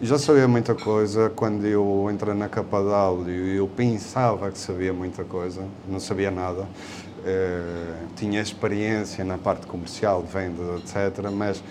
já 0.00 0.18
sabia 0.18 0.46
muita 0.48 0.74
coisa 0.74 1.30
quando 1.34 1.64
eu 1.64 2.08
entrei 2.12 2.34
na 2.34 2.48
Capadal, 2.48 3.22
eu, 3.26 3.46
eu 3.54 3.68
pensava 3.68 4.50
que 4.50 4.58
sabia 4.58 4.92
muita 4.92 5.24
coisa, 5.24 5.62
não 5.88 6.00
sabia 6.00 6.30
nada. 6.30 6.66
Eh, 7.24 7.94
tinha 8.16 8.40
experiência 8.40 9.24
na 9.24 9.38
parte 9.38 9.66
comercial, 9.66 10.22
venda, 10.22 10.62
etc. 10.78 11.30
Mas 11.32 11.62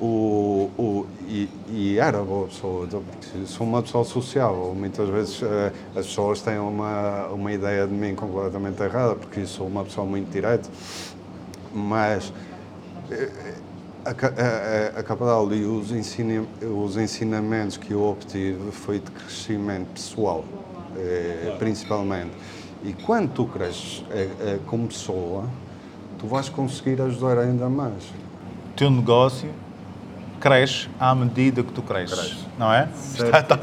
o, 0.00 0.70
o, 0.76 1.06
e, 1.26 1.48
e 1.68 1.98
era 1.98 2.22
boa 2.22 2.48
pessoa, 2.48 2.86
porque 2.86 3.46
sou 3.46 3.66
uma 3.66 3.82
pessoa 3.82 4.04
sociável. 4.04 4.74
Muitas 4.74 5.08
vezes 5.08 5.42
eh, 5.42 5.72
as 5.94 6.06
pessoas 6.06 6.42
têm 6.42 6.58
uma, 6.58 7.28
uma 7.28 7.52
ideia 7.52 7.86
de 7.86 7.94
mim 7.94 8.14
completamente 8.14 8.82
errada, 8.82 9.14
porque 9.14 9.46
sou 9.46 9.66
uma 9.66 9.84
pessoa 9.84 10.06
muito 10.06 10.30
direta. 10.30 10.68
Mas 11.74 12.32
eh, 13.10 13.54
a, 14.04 14.10
a, 14.10 15.00
a, 15.00 15.50
a 15.50 15.54
e 15.54 15.64
os, 15.64 15.90
ensina, 15.90 16.46
os 16.62 16.96
ensinamentos 16.96 17.76
que 17.76 17.92
eu 17.92 18.02
obtive 18.02 18.70
foi 18.72 18.98
de 18.98 19.10
crescimento 19.10 19.88
pessoal, 19.94 20.44
eh, 20.96 21.56
principalmente. 21.58 22.32
E 22.84 22.92
quando 22.92 23.32
tu 23.32 23.46
cresces 23.46 24.04
como 24.66 24.86
pessoa, 24.86 25.46
tu 26.18 26.26
vais 26.26 26.48
conseguir 26.50 27.00
ajudar 27.00 27.38
ainda 27.38 27.68
mais. 27.68 28.04
O 28.04 28.76
teu 28.76 28.90
negócio 28.90 29.48
cresce 30.36 30.88
à 31.00 31.14
medida 31.14 31.62
que 31.62 31.72
tu 31.72 31.82
cresces, 31.82 32.36
não 32.58 32.72
é? 32.72 32.88
Está- 33.14 33.40
está- 33.40 33.58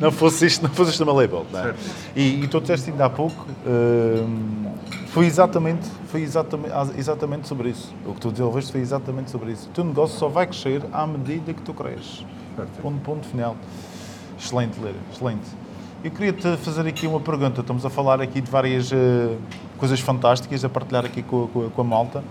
não 0.00 0.10
fosse 0.12 0.46
isto, 0.46 0.62
não 0.62 0.70
fosse 0.70 0.90
isto 0.92 1.02
uma 1.04 1.12
label. 1.12 1.46
É? 1.54 1.62
Certo. 1.62 1.78
E, 2.16 2.42
e 2.44 2.48
tu 2.48 2.60
disseste 2.60 2.90
ainda 2.90 3.06
há 3.06 3.10
pouco, 3.10 3.46
hum, 3.66 4.66
Foi 5.08 5.26
exatamente, 5.26 5.88
foi 6.06 6.22
exatamente, 6.22 6.72
exatamente 6.96 7.48
sobre 7.48 7.70
isso. 7.70 7.92
O 8.06 8.14
que 8.14 8.20
tu 8.20 8.30
desenvolveste 8.30 8.70
foi 8.70 8.80
exatamente 8.80 9.28
sobre 9.30 9.50
isso. 9.52 9.68
O 9.68 9.72
teu 9.72 9.82
negócio 9.84 10.16
só 10.18 10.28
vai 10.28 10.46
crescer 10.46 10.82
à 10.92 11.04
medida 11.06 11.52
que 11.52 11.62
tu 11.62 11.74
cresces. 11.74 12.24
Perfeito. 12.56 12.80
Ponto, 12.80 13.00
ponto 13.00 13.26
final. 13.26 13.56
Excelente, 14.38 14.78
Leira, 14.80 14.96
excelente. 15.12 15.46
Eu 16.04 16.10
queria-te 16.12 16.56
fazer 16.58 16.86
aqui 16.86 17.06
uma 17.08 17.18
pergunta. 17.20 17.60
Estamos 17.60 17.84
a 17.84 17.90
falar 17.90 18.20
aqui 18.20 18.40
de 18.40 18.48
várias 18.50 18.90
eh, 18.92 19.36
coisas 19.78 19.98
fantásticas 20.00 20.64
a 20.64 20.68
partilhar 20.68 21.04
aqui 21.04 21.22
com, 21.22 21.48
com- 21.48 21.68
com 21.70 21.80
a 21.80 21.84
malta, 21.84 22.22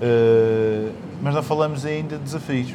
Eh, 0.00 0.90
mas 1.22 1.34
não 1.34 1.42
falamos 1.42 1.86
ainda 1.86 2.16
de 2.18 2.22
desafios. 2.24 2.74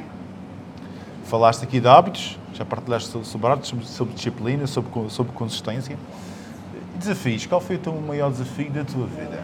Falaste 1.31 1.63
aqui 1.63 1.79
de 1.79 1.87
hábitos, 1.87 2.37
já 2.53 2.65
partilhaste 2.65 3.09
sobre, 3.25 3.47
hábitos, 3.47 3.73
sobre, 3.87 4.13
disciplina, 4.13 4.67
sobre, 4.67 5.09
sobre 5.09 5.31
consistência. 5.31 5.97
Desafios. 6.95 7.45
Qual 7.45 7.61
foi 7.61 7.77
o 7.77 7.79
teu 7.79 7.93
maior 8.01 8.29
desafio 8.29 8.69
da 8.69 8.83
tua 8.83 9.07
vida? 9.07 9.41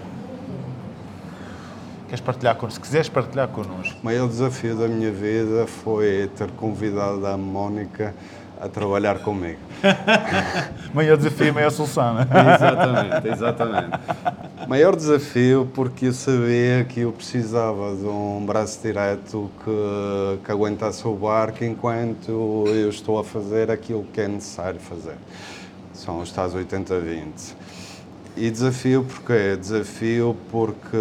Queres 2.07 2.19
partilhar 2.19 2.57
connosco? 2.57 2.75
Se 2.75 2.81
quiseres 2.81 3.07
partilhar 3.07 3.47
connosco. 3.47 3.97
O 4.01 4.05
maior 4.05 4.27
desafio 4.27 4.75
da 4.75 4.89
minha 4.89 5.13
vida 5.13 5.65
foi 5.65 6.29
ter 6.35 6.51
convidado 6.51 7.25
a 7.25 7.37
Mónica 7.37 8.13
a 8.59 8.67
trabalhar 8.67 9.19
comigo. 9.19 9.59
Maior 10.93 11.17
desafio, 11.17 11.53
maior 11.53 11.69
solução, 11.69 12.13
não 12.13 12.21
é? 12.21 12.55
Exatamente, 12.55 13.27
exatamente. 13.27 13.99
Maior 14.67 14.95
desafio 14.95 15.69
porque 15.73 16.07
eu 16.07 16.13
sabia 16.13 16.85
que 16.85 17.01
eu 17.01 17.11
precisava 17.11 17.95
de 17.95 18.05
um 18.05 18.43
braço 18.45 18.81
direto 18.81 19.51
que, 19.63 20.45
que 20.45 20.51
aguentasse 20.51 21.07
o 21.07 21.13
barco 21.13 21.63
enquanto 21.63 22.65
eu 22.67 22.89
estou 22.89 23.19
a 23.19 23.23
fazer 23.23 23.69
aquilo 23.69 24.05
que 24.11 24.21
é 24.21 24.27
necessário 24.27 24.79
fazer. 24.79 25.15
São 25.93 26.19
os 26.19 26.31
tais 26.31 26.53
80-20. 26.53 27.53
E 28.35 28.51
desafio 28.51 29.03
porquê? 29.03 29.55
Desafio 29.55 30.35
porque, 30.51 30.97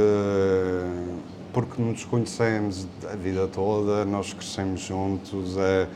porque 1.52 1.82
nos 1.82 2.04
conhecemos 2.04 2.86
a 3.10 3.14
vida 3.14 3.46
toda, 3.46 4.04
nós 4.04 4.32
crescemos 4.32 4.80
juntos, 4.80 5.56
é, 5.58 5.86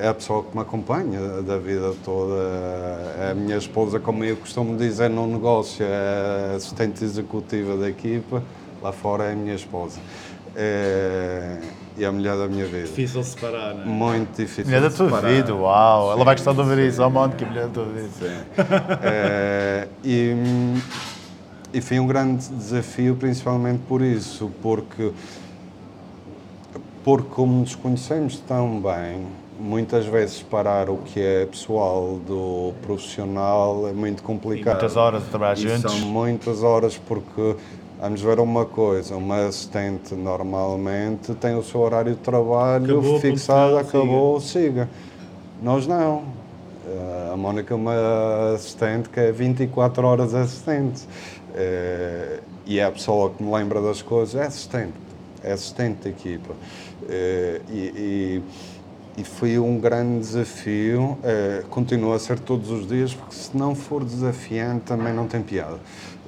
é 0.00 0.08
a 0.08 0.14
pessoa 0.14 0.44
que 0.44 0.54
me 0.54 0.62
acompanha 0.62 1.42
da 1.42 1.58
vida 1.58 1.94
toda. 2.04 2.34
É 3.20 3.30
a 3.30 3.34
minha 3.34 3.56
esposa, 3.56 3.98
como 3.98 4.24
eu 4.24 4.36
costumo 4.36 4.76
dizer 4.76 5.08
no 5.08 5.26
negócio, 5.26 5.84
é 5.84 6.52
a 6.52 6.56
assistente 6.56 7.02
executiva 7.02 7.76
da 7.76 7.88
equipa, 7.88 8.42
lá 8.82 8.92
fora 8.92 9.24
é 9.24 9.32
a 9.32 9.36
minha 9.36 9.54
esposa. 9.54 9.98
É, 10.54 11.58
e 11.96 12.04
a 12.04 12.12
mulher 12.12 12.36
da 12.36 12.46
minha 12.46 12.64
vida. 12.64 12.86
Difícil 12.86 13.22
separar, 13.24 13.74
não 13.74 13.82
é? 13.82 13.86
Muito 13.86 14.36
difícil. 14.36 14.66
Mulher 14.66 14.82
da 14.82 14.90
tua 14.90 15.06
separar. 15.08 15.28
vida, 15.28 15.54
uau! 15.54 16.12
Ela 16.12 16.24
vai 16.24 16.34
gostar 16.34 16.52
de 16.52 16.60
ouvir 16.60 16.78
isso, 16.78 17.02
oh, 17.02 17.10
monte 17.10 17.36
que 17.36 17.44
mulher 17.44 17.66
da 17.66 17.72
tua 17.72 17.84
vida. 17.84 18.46
É, 19.02 19.88
e, 20.04 20.34
e 21.72 21.80
foi 21.80 21.98
um 21.98 22.06
grande 22.06 22.48
desafio, 22.48 23.16
principalmente 23.16 23.80
por 23.88 24.02
isso, 24.02 24.50
porque, 24.62 25.12
porque 27.04 27.28
como 27.30 27.60
nos 27.60 27.74
conhecemos 27.74 28.38
tão 28.40 28.80
bem, 28.80 29.26
muitas 29.58 30.06
vezes 30.06 30.42
parar 30.42 30.88
o 30.88 30.98
que 30.98 31.20
é 31.20 31.46
pessoal 31.46 32.18
do 32.26 32.72
profissional 32.82 33.88
é 33.88 33.92
muito 33.92 34.22
complicado. 34.22 34.74
Muitas 34.74 34.96
horas 34.96 35.22
a 35.22 35.26
trabalhar 35.26 35.58
E 35.58 35.68
juntos. 35.68 35.92
São 35.92 36.00
muitas 36.08 36.62
horas 36.62 36.96
porque 36.96 37.56
vamos 38.00 38.20
ver 38.22 38.38
uma 38.40 38.64
coisa, 38.64 39.16
uma 39.16 39.46
assistente 39.46 40.14
normalmente 40.14 41.34
tem 41.34 41.56
o 41.56 41.62
seu 41.62 41.80
horário 41.80 42.12
de 42.14 42.20
trabalho 42.20 42.98
Acabou, 43.00 43.20
fixado, 43.20 43.78
acabou, 43.78 44.40
siga. 44.40 44.88
Nós 45.62 45.86
não. 45.86 46.22
Eh, 46.86 47.30
A 47.32 47.36
Mónica 47.36 47.74
é 47.74 47.76
uma 47.76 48.52
assistente 48.54 49.08
que 49.08 49.18
é 49.20 49.32
24 49.32 50.06
horas 50.06 50.34
assistente. 50.34 51.02
Eh, 51.54 52.40
E 52.66 52.78
é 52.78 52.84
a 52.84 52.90
pessoa 52.92 53.30
que 53.30 53.42
me 53.42 53.50
lembra 53.52 53.80
das 53.80 54.02
coisas, 54.02 54.34
é 54.34 54.44
assistente, 54.46 54.92
é 55.42 55.52
assistente 55.52 56.04
da 56.04 56.10
equipa. 56.10 56.54
Eh, 57.08 57.60
E, 57.70 57.78
e, 57.96 58.42
e 59.18 59.24
foi 59.24 59.58
um 59.58 59.80
grande 59.80 60.20
desafio, 60.20 61.18
eh, 61.24 61.64
continua 61.68 62.14
a 62.14 62.18
ser 62.20 62.38
todos 62.38 62.70
os 62.70 62.86
dias, 62.86 63.12
porque 63.12 63.34
se 63.34 63.56
não 63.56 63.74
for 63.74 64.04
desafiante 64.04 64.82
também 64.84 65.12
não 65.12 65.26
tem 65.26 65.42
piada. 65.42 65.76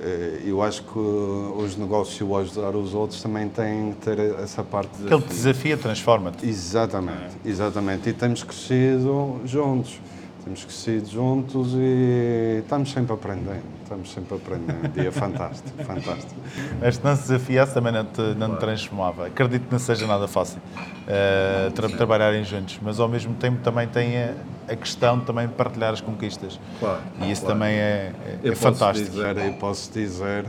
Eh, 0.00 0.40
eu 0.46 0.61
acho 0.61 0.83
que 0.83 0.98
os 0.98 1.76
negócios 1.76 2.20
e 2.20 2.24
o 2.24 2.37
ajudar 2.37 2.74
os 2.74 2.92
outros 2.92 3.22
também 3.22 3.48
têm 3.48 3.92
que 3.92 4.05
ter 4.07 4.18
essa 4.42 4.64
parte 4.64 4.90
de 4.98 5.05
Aquele 5.07 5.22
que 5.22 5.29
te 5.29 5.35
desafia 5.35 5.76
transforma-te. 5.76 6.48
Exatamente, 6.48 7.37
exatamente. 7.44 8.09
E 8.09 8.12
temos 8.12 8.42
crescido 8.42 9.40
juntos. 9.44 10.00
Temos 10.44 10.64
crescido 10.64 11.07
juntos 11.09 11.72
e 11.74 12.61
estamos 12.62 12.90
sempre 12.90 13.12
aprendendo. 13.12 13.62
Estamos 13.83 14.11
sempre 14.12 14.37
aprendendo. 14.37 14.90
E 14.98 15.07
é 15.07 15.11
fantástico, 15.11 15.68
fantástico. 15.85 16.40
Mas 16.81 16.96
se 16.96 17.05
não 17.05 17.14
se 17.14 17.22
desafiasse 17.22 17.74
também 17.74 17.92
não 17.92 18.05
te, 18.05 18.20
não 18.38 18.55
te 18.55 18.61
transformava. 18.61 19.26
Acredito 19.26 19.66
que 19.66 19.72
não 19.72 19.79
seja 19.79 20.07
nada 20.07 20.26
fácil 20.26 20.59
eh, 21.07 21.70
tra- 21.74 21.88
trabalharem 21.90 22.42
juntos, 22.44 22.79
mas 22.83 22.98
ao 22.98 23.09
mesmo 23.09 23.35
tempo 23.35 23.61
também 23.62 23.87
tem 23.88 24.16
a, 24.16 24.35
a 24.68 24.76
questão 24.76 25.18
de 25.18 25.26
também 25.26 25.46
partilhar 25.46 25.92
as 25.92 26.00
conquistas. 26.00 26.59
Claro, 26.79 27.00
E 27.20 27.31
isso 27.31 27.42
claro. 27.42 27.59
também 27.59 27.74
é, 27.74 28.12
é- 28.24 28.38
Eu 28.42 28.53
é 28.53 28.57
posso 28.57 28.62
fantástico. 28.62 29.11
Dizer, 29.11 29.37
eu 29.37 29.53
posso 29.55 29.92
dizer, 29.92 30.46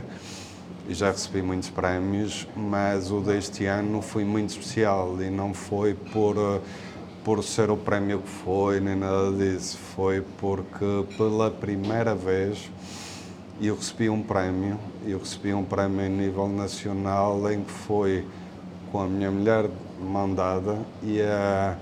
e 0.88 0.94
já 0.94 1.10
recebi 1.10 1.42
muitos 1.42 1.68
prémios, 1.68 2.48
mas 2.56 3.10
o 3.10 3.20
deste 3.20 3.66
ano 3.66 4.00
foi 4.00 4.24
muito 4.24 4.50
especial 4.50 5.20
e 5.20 5.28
não 5.30 5.52
foi 5.52 5.92
por, 5.94 6.36
eh, 6.38 6.60
por 7.24 7.42
ser 7.42 7.70
o 7.70 7.76
prémio 7.76 8.20
que 8.20 8.28
foi, 8.28 8.80
nem 8.80 8.96
nada 8.96 9.30
disso. 9.32 9.78
Foi 9.94 10.20
porque 10.38 11.06
pela 11.16 11.50
primeira 11.50 12.14
vez 12.14 12.70
eu 13.60 13.76
recebi 13.76 14.08
um 14.10 14.22
prémio, 14.22 14.78
eu 15.06 15.18
recebi 15.18 15.54
um 15.54 15.64
prémio 15.64 16.04
a 16.04 16.08
nível 16.08 16.48
nacional 16.48 17.50
em 17.52 17.62
que 17.62 17.70
foi 17.70 18.26
com 18.90 19.00
a 19.00 19.06
minha 19.06 19.30
mulher 19.30 19.68
de 19.68 20.04
mão 20.04 20.34
dada 20.34 20.78
e 21.02 21.20
a, 21.22 21.76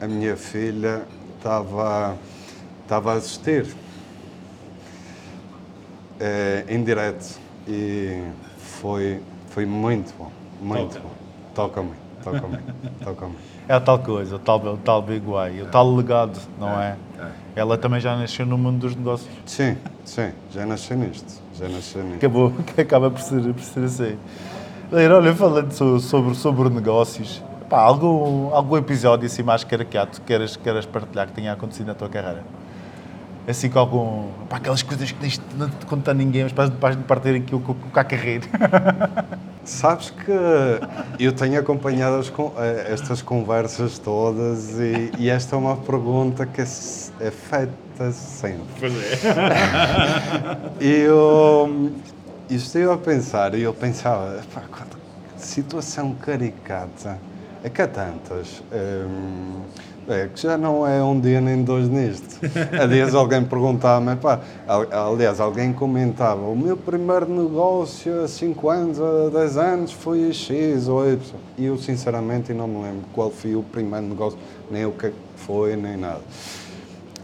a 0.00 0.06
minha 0.06 0.36
filha 0.36 1.02
estava, 1.36 2.16
estava 2.84 3.12
a 3.12 3.16
assistir 3.16 3.66
eh, 6.20 6.64
em 6.68 6.82
direto 6.84 7.40
e 7.66 8.22
foi, 8.58 9.20
foi 9.48 9.66
muito 9.66 10.14
bom, 10.16 10.30
muito 10.60 11.00
Toca. 11.54 11.82
bom. 11.82 12.09
Toca-me, 12.24 12.40
toca-me, 12.56 12.90
toca-me. 13.04 13.34
É 13.68 13.74
a 13.74 13.80
tal 13.80 13.98
coisa, 13.98 14.36
o 14.36 14.38
tal, 14.38 14.58
o 14.58 14.76
tal 14.76 15.00
Big 15.02 15.24
Way, 15.24 15.62
o 15.62 15.66
tal 15.66 15.94
legado, 15.94 16.38
não 16.58 16.80
é? 16.80 16.96
Ela 17.56 17.76
também 17.78 18.00
já 18.00 18.16
nasceu 18.16 18.46
no 18.46 18.56
mundo 18.58 18.78
dos 18.80 18.94
negócios. 18.96 19.30
Sim, 19.46 19.76
sim, 20.04 20.30
já 20.52 20.64
nasci 20.66 20.94
nisto, 20.94 21.40
já 21.58 21.68
nasci 21.68 21.98
nisto. 21.98 22.16
Acabou, 22.16 22.52
que 22.74 22.80
acaba 22.80 23.10
por 23.10 23.20
ser, 23.20 23.42
por 23.52 23.62
ser 23.62 23.84
assim. 23.84 24.16
Leira, 24.92 25.16
olha, 25.16 25.34
falando 25.34 25.70
so- 25.72 26.00
sobre, 26.00 26.34
sobre 26.34 26.68
negócios, 26.68 27.42
pá, 27.68 27.78
algum, 27.80 28.52
algum 28.54 28.76
episódio 28.76 29.26
assim 29.26 29.42
mais 29.42 29.62
caricato 29.64 30.20
que 30.20 30.26
queiras, 30.26 30.56
queiras 30.56 30.86
partilhar 30.86 31.26
que 31.28 31.32
tenha 31.32 31.52
acontecido 31.52 31.86
na 31.88 31.94
tua 31.94 32.08
carreira? 32.08 32.42
Assim 33.48 33.68
com 33.70 33.78
algum. 33.78 34.28
Pá, 34.48 34.56
aquelas 34.56 34.82
coisas 34.82 35.10
que 35.10 35.18
tens 35.18 35.38
de 35.38 35.56
não 35.56 35.68
te 35.68 35.86
contar 35.86 36.10
a 36.12 36.14
ninguém, 36.14 36.44
mas 36.44 36.52
vais- 36.52 36.96
de 36.96 37.02
partir 37.04 37.34
aqui 37.36 37.54
o 37.54 37.60
com 37.60 37.74
a 37.94 38.04
carreira. 38.04 38.46
Sabes 39.64 40.10
que 40.10 41.22
eu 41.22 41.32
tenho 41.32 41.60
acompanhado 41.60 42.16
as 42.16 42.28
eh, 42.28 42.92
estas 42.92 43.22
conversas 43.22 43.98
todas 43.98 44.78
e, 44.78 45.12
e 45.18 45.28
esta 45.28 45.54
é 45.54 45.58
uma 45.58 45.76
pergunta 45.76 46.46
que 46.46 46.60
é, 46.62 46.66
feita 47.30 48.10
sempre. 48.12 48.64
Pois 48.78 48.92
é. 48.92 49.18
Eu, 50.80 51.92
eu 52.48 52.56
estive 52.56 52.90
a 52.90 52.96
pensar 52.96 53.54
e 53.54 53.62
eu 53.62 53.74
pensava, 53.74 54.40
pá, 54.52 54.62
situação 55.36 56.14
caricata, 56.14 57.18
é 57.62 57.68
que 57.68 57.82
há 57.82 57.86
tantas. 57.88 58.62
hum, 59.06 59.62
é 60.12 60.28
que 60.28 60.40
já 60.40 60.56
não 60.58 60.86
é 60.86 61.02
um 61.02 61.18
dia 61.20 61.40
nem 61.40 61.62
dois 61.62 61.88
nisto. 61.88 62.38
Há 62.80 62.86
dias 62.86 63.14
alguém 63.14 63.44
perguntava-me, 63.44 64.16
pá, 64.16 64.40
al- 64.66 65.12
aliás, 65.12 65.40
alguém 65.40 65.72
comentava, 65.72 66.42
o 66.46 66.56
meu 66.56 66.76
primeiro 66.76 67.28
negócio 67.28 68.22
há 68.24 68.28
5 68.28 68.68
anos, 68.70 68.98
há 69.00 69.28
10 69.30 69.56
anos 69.56 69.92
foi 69.92 70.32
X 70.32 70.88
ou 70.88 71.06
Y. 71.08 71.18
E 71.58 71.64
eu, 71.66 71.76
sinceramente, 71.78 72.52
não 72.52 72.66
me 72.68 72.82
lembro 72.82 73.04
qual 73.12 73.30
foi 73.30 73.54
o 73.54 73.62
primeiro 73.62 74.06
negócio, 74.06 74.38
nem 74.70 74.84
o 74.86 74.92
que 74.92 75.06
é 75.06 75.12
foi, 75.36 75.76
nem 75.76 75.96
nada. 75.96 76.20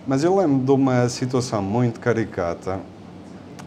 Mas 0.06 0.22
eu 0.22 0.36
lembro 0.36 0.64
de 0.64 0.70
uma 0.70 1.08
situação 1.08 1.60
muito 1.60 1.98
caricata 2.00 2.78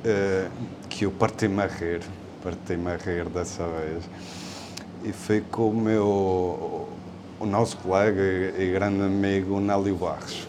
eh, 0.05 0.47
que 0.87 1.05
eu 1.05 1.11
parti-me 1.11 1.61
a 1.61 1.67
rir, 1.67 2.01
parti-me 2.43 2.87
a 2.91 2.95
rir 2.95 3.25
dessa 3.25 3.63
vez. 3.65 4.03
E 5.03 5.11
foi 5.11 5.41
com 5.41 5.69
o 5.69 5.75
meu, 5.75 6.87
o 7.39 7.45
nosso 7.45 7.77
colega 7.77 8.21
e, 8.21 8.71
grande 8.73 9.01
amigo 9.01 9.59
Nélio 9.59 9.95
Barros. 9.95 10.47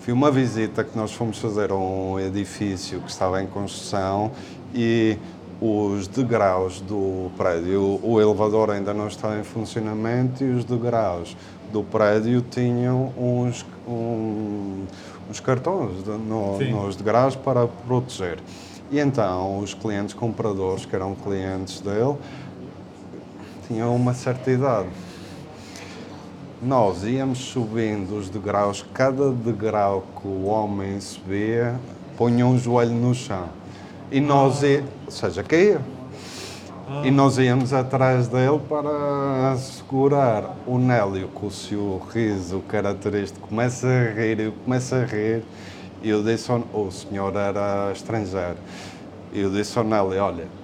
Foi 0.00 0.12
uma 0.12 0.30
visita 0.30 0.82
que 0.82 0.96
nós 0.96 1.12
fomos 1.12 1.38
fazer 1.38 1.70
a 1.70 1.74
um 1.76 2.18
edifício 2.18 3.00
que 3.00 3.10
estava 3.10 3.42
em 3.42 3.46
construção 3.46 4.32
e 4.74 5.16
os 5.60 6.08
degraus 6.08 6.80
do 6.80 7.30
prédio, 7.36 8.00
o 8.02 8.18
elevador 8.20 8.70
ainda 8.70 8.94
não 8.94 9.06
estava 9.08 9.38
em 9.38 9.44
funcionamento 9.44 10.42
e 10.42 10.50
os 10.52 10.64
degraus 10.64 11.36
do 11.70 11.82
prédio 11.84 12.40
tinham 12.40 13.12
uns, 13.16 13.64
um- 13.86 14.84
uns 15.30 15.38
cartões 15.38 16.02
de- 16.02 16.10
no- 16.10 16.58
nos 16.70 16.96
degraus 16.96 17.36
para 17.36 17.68
proteger. 17.68 18.38
E 18.90 18.98
então 18.98 19.58
os 19.58 19.74
clientes 19.74 20.14
compradores, 20.14 20.86
que 20.86 20.96
eram 20.96 21.14
clientes 21.14 21.80
dele, 21.80 22.16
tinham 23.68 23.94
uma 23.94 24.14
certa 24.14 24.50
idade. 24.50 24.88
Nós 26.62 27.04
íamos 27.04 27.38
subindo 27.38 28.18
os 28.18 28.28
degraus, 28.28 28.84
cada 28.92 29.30
degrau 29.30 30.04
que 30.20 30.28
o 30.28 30.44
homem 30.44 31.00
subia, 31.00 31.80
punha 32.18 32.46
um 32.46 32.58
joelho 32.58 32.92
no 32.92 33.14
chão. 33.14 33.48
E 34.12 34.20
nós, 34.20 34.62
ia, 34.62 34.84
ou 35.06 35.10
seja, 35.10 35.42
caía. 35.42 35.80
E 37.02 37.10
nós 37.10 37.38
íamos 37.38 37.72
atrás 37.72 38.28
dele 38.28 38.60
para 38.68 39.56
segurar 39.56 40.54
o 40.66 40.76
Nélio 40.76 41.28
com 41.28 41.46
o 41.46 41.50
seu 41.50 42.02
riso 42.12 42.60
característico. 42.68 43.48
Começa 43.48 43.86
a 43.86 44.12
rir, 44.12 44.40
eu 44.40 44.52
começo 44.64 44.94
a 44.94 45.04
rir. 45.04 45.42
E 46.02 46.10
eu 46.10 46.22
disse, 46.22 46.52
ao, 46.52 46.58
o 46.74 46.90
senhor 46.90 47.34
era 47.36 47.90
estrangeiro. 47.90 48.58
E 49.32 49.40
eu 49.40 49.50
disse 49.50 49.78
ao 49.78 49.84
Nélio, 49.84 50.22
olha, 50.22 50.59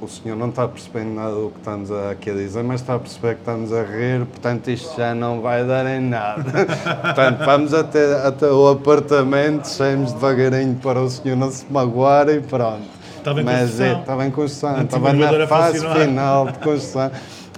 o 0.00 0.08
senhor 0.08 0.36
não 0.36 0.48
está 0.48 0.66
percebendo 0.68 1.14
nada 1.14 1.34
do 1.34 1.50
que 1.50 1.58
estamos 1.58 1.90
aqui 1.90 2.30
a 2.30 2.34
dizer, 2.34 2.62
mas 2.62 2.80
está 2.80 2.94
a 2.94 2.98
perceber 2.98 3.34
que 3.34 3.40
estamos 3.40 3.72
a 3.72 3.82
rir, 3.82 4.24
portanto 4.26 4.70
isto 4.70 4.96
já 4.96 5.14
não 5.14 5.40
vai 5.40 5.64
dar 5.64 5.86
em 5.86 6.00
nada. 6.00 6.44
portanto, 7.02 7.44
vamos 7.44 7.74
até, 7.74 8.26
até 8.26 8.46
o 8.50 8.68
apartamento, 8.68 9.64
saímos 9.64 10.12
devagarinho 10.12 10.76
para 10.76 11.00
o 11.00 11.10
senhor 11.10 11.36
não 11.36 11.50
se 11.50 11.66
magoar 11.70 12.28
e 12.28 12.40
pronto. 12.40 12.98
Estava 13.16 13.40
em 13.40 13.44
mas 13.44 13.60
construção. 13.60 13.86
é, 13.86 14.00
estava 14.00 14.26
em 14.26 14.30
construção, 14.30 14.82
estava 14.82 15.12
na 15.12 15.46
fase 15.46 15.80
final 15.80 16.46
de 16.46 16.58
construção. 16.58 17.10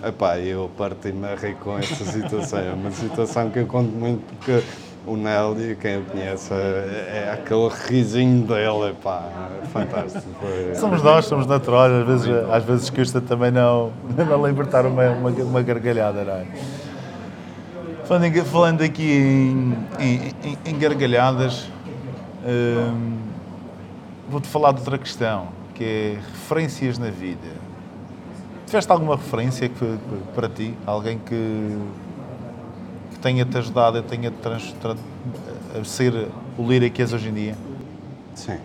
Epá, 0.02 0.38
eu 0.38 0.70
parti-me 0.78 1.26
a 1.26 1.34
rir 1.34 1.56
com 1.56 1.78
esta 1.78 2.04
situação. 2.04 2.58
É 2.58 2.72
uma 2.72 2.90
situação 2.90 3.50
que 3.50 3.58
eu 3.58 3.66
conto 3.66 3.90
muito 3.90 4.22
porque 4.36 4.62
o 5.06 5.16
Nélio, 5.16 5.76
quem 5.76 5.98
o 5.98 6.04
conhece, 6.04 6.52
é, 6.52 7.24
é 7.26 7.32
aquele 7.32 7.68
risinho 7.88 8.46
dele, 8.46 8.90
epá, 8.90 9.22
é 9.62 9.66
fantástico. 9.66 10.26
Somos 10.74 11.02
nós, 11.02 11.24
somos 11.24 11.46
naturais, 11.46 11.92
às 11.92 12.06
vezes, 12.06 12.28
às 12.50 12.64
vezes 12.64 12.90
custa 12.90 13.20
também 13.20 13.50
não, 13.50 13.92
não 14.16 14.46
libertar 14.46 14.84
uma, 14.86 15.08
uma, 15.10 15.30
uma 15.30 15.62
gargalhada, 15.62 16.22
não 16.24 16.34
é? 16.34 16.44
Falando, 18.04 18.44
falando 18.44 18.82
aqui 18.82 19.02
em, 19.10 19.76
em, 20.44 20.58
em- 20.66 20.78
gargalhadas, 20.78 21.68
hum, 22.44 23.18
vou-te 24.28 24.48
falar 24.48 24.72
de 24.72 24.80
outra 24.80 24.98
questão, 24.98 25.48
que 25.74 25.84
é 25.84 26.14
referências 26.32 26.98
na 26.98 27.08
vida. 27.10 27.48
Tiveste 28.66 28.90
alguma 28.90 29.16
referência 29.16 29.68
que, 29.68 29.98
para 30.34 30.48
ti? 30.48 30.74
Alguém 30.86 31.18
que 31.18 31.78
tenha-te 33.22 33.56
ajudado 33.58 33.98
a, 33.98 34.02
tenha 34.02 34.30
trans, 34.30 34.72
tra- 34.80 34.96
a 35.78 35.84
ser 35.84 36.28
o 36.58 36.66
líder 36.66 36.90
que 36.90 37.02
és 37.02 37.12
hoje 37.12 37.28
em 37.28 37.34
dia? 37.34 37.54
Sim. 38.34 38.58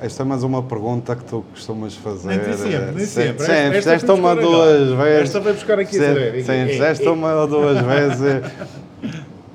Esta 0.00 0.22
é 0.22 0.26
mais 0.26 0.42
uma 0.42 0.62
pergunta 0.62 1.16
que 1.16 1.24
tu 1.24 1.44
costumas 1.52 1.94
fazer. 1.94 2.28
Nem 2.28 2.56
sempre, 2.56 2.92
nem 2.94 3.06
sempre. 3.06 3.46
Sim, 3.46 3.72
fizeste 3.72 4.06
foi 4.06 4.14
uma 4.16 4.34
duas 4.36 4.90
vezes. 4.90 5.22
Esta 5.22 5.40
foi 5.40 5.52
buscar 5.54 5.78
aqui 5.78 5.92
Sim, 5.94 6.00
saber. 6.00 6.44
Sim, 6.44 6.52
É, 6.52 6.66
fizeste 6.68 7.06
é. 7.06 7.10
uma 7.10 7.32
ou 7.34 7.46
duas 7.46 7.80
vezes. 7.80 8.42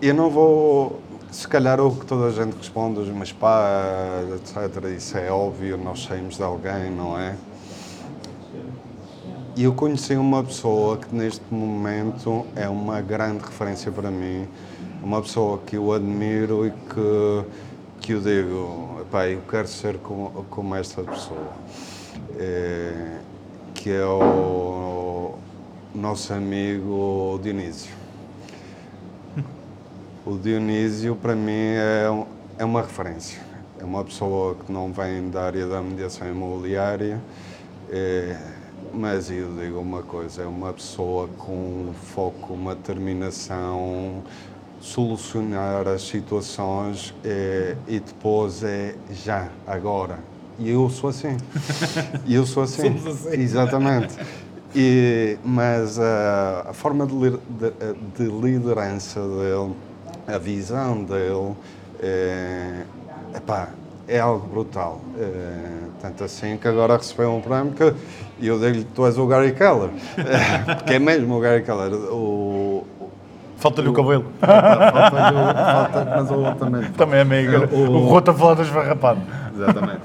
Eu 0.01 0.13
não 0.13 0.29
vou. 0.29 1.01
Se 1.31 1.47
calhar 1.47 1.79
o 1.79 1.95
que 1.95 2.05
toda 2.07 2.25
a 2.27 2.31
gente 2.31 2.55
responde, 2.57 2.99
os 2.99 3.09
meus 3.09 3.31
pais, 3.31 4.27
etc. 4.37 4.83
Isso 4.97 5.15
é 5.17 5.29
óbvio, 5.29 5.77
nós 5.77 6.03
saímos 6.03 6.37
de 6.37 6.41
alguém, 6.43 6.89
não 6.89 7.19
é? 7.19 7.35
E 9.59 9.63
eu 9.65 9.73
conheci 9.73 10.15
uma 10.15 10.41
pessoa 10.41 10.95
que 10.95 11.13
neste 11.13 11.43
momento 11.53 12.45
é 12.55 12.69
uma 12.69 13.01
grande 13.01 13.43
referência 13.43 13.91
para 13.91 14.09
mim, 14.09 14.47
uma 15.03 15.21
pessoa 15.21 15.57
que 15.57 15.75
eu 15.75 15.91
admiro 15.91 16.65
e 16.65 16.71
que, 16.71 17.45
que 17.99 18.13
eu 18.13 18.21
digo, 18.21 19.05
pá, 19.11 19.27
eu 19.27 19.41
quero 19.41 19.67
ser 19.67 19.97
como, 19.97 20.73
esta 20.77 21.03
pessoa, 21.03 21.51
É, 22.37 23.17
que 23.73 23.89
é 23.89 24.05
o 24.05 25.35
nosso 25.93 26.33
amigo 26.33 27.37
Dionísio. 27.43 27.91
O 30.25 30.37
Dionísio, 30.37 31.17
para 31.17 31.35
mim, 31.35 31.51
é, 31.51 32.05
é 32.59 32.63
uma 32.63 32.81
referência. 32.81 33.41
É 33.77 33.83
uma 33.83 34.05
pessoa 34.05 34.55
que 34.55 34.71
não 34.71 34.93
vem 34.93 35.29
da 35.29 35.43
área 35.43 35.67
da 35.67 35.81
mediação 35.81 36.29
imobiliária, 36.29 37.19
é, 37.89 38.37
mas 38.93 39.29
eu 39.31 39.53
digo 39.55 39.79
uma 39.79 40.01
coisa: 40.03 40.43
é 40.43 40.45
uma 40.45 40.73
pessoa 40.73 41.27
com 41.37 41.53
um 41.53 41.93
foco, 41.93 42.53
uma 42.53 42.75
determinação, 42.75 44.23
solucionar 44.79 45.87
as 45.87 46.01
situações 46.03 47.13
é, 47.23 47.75
e 47.87 47.99
depois 47.99 48.63
é 48.63 48.95
já, 49.11 49.49
agora. 49.67 50.19
E 50.57 50.69
eu 50.69 50.89
sou 50.89 51.09
assim. 51.09 51.37
E 52.25 52.35
eu 52.35 52.45
sou 52.45 52.63
assim. 52.63 52.97
Somos 52.99 53.07
assim. 53.25 53.41
Exatamente. 53.41 54.15
E, 54.75 55.37
mas 55.43 55.97
a, 55.99 56.65
a 56.69 56.73
forma 56.73 57.05
de, 57.07 57.31
de- 57.31 57.37
de 58.17 58.23
liderança 58.41 59.19
dele, 59.21 59.73
a 60.27 60.37
visão 60.37 61.03
dele, 61.03 61.55
é, 62.01 62.83
epá, 63.35 63.69
é 64.09 64.19
algo 64.19 64.47
brutal. 64.47 64.99
É, 65.17 65.53
tanto 66.01 66.23
assim 66.23 66.57
que 66.57 66.67
agora 66.67 66.97
recebeu 66.97 67.31
um 67.33 67.41
prémio 67.41 67.73
que 67.73 67.83
eu 67.83 68.57
digo-lhe, 68.59 68.83
tu 68.95 69.05
és 69.05 69.17
o 69.17 69.25
Gary 69.27 69.51
Keller. 69.53 69.89
É, 70.17 70.75
porque 70.75 70.93
é 70.93 70.99
mesmo 70.99 71.37
o 71.37 71.39
Gary 71.39 71.63
Keller. 71.63 71.93
O, 71.93 72.83
Falta-lhe 73.57 73.89
o 73.89 73.93
cabelo. 73.93 74.23
falta, 74.39 75.91
falta, 75.91 76.05
mas 76.15 76.31
o 76.31 76.35
outro 76.35 76.55
também. 76.55 76.91
Também 76.91 77.19
é 77.19 77.23
meio. 77.25 77.65
O- 77.73 77.91
O 77.97 78.07
Rota 78.07 78.31
a 78.31 78.33
falar 78.33 78.53
das. 78.53 78.67
Exatamente. 78.69 79.99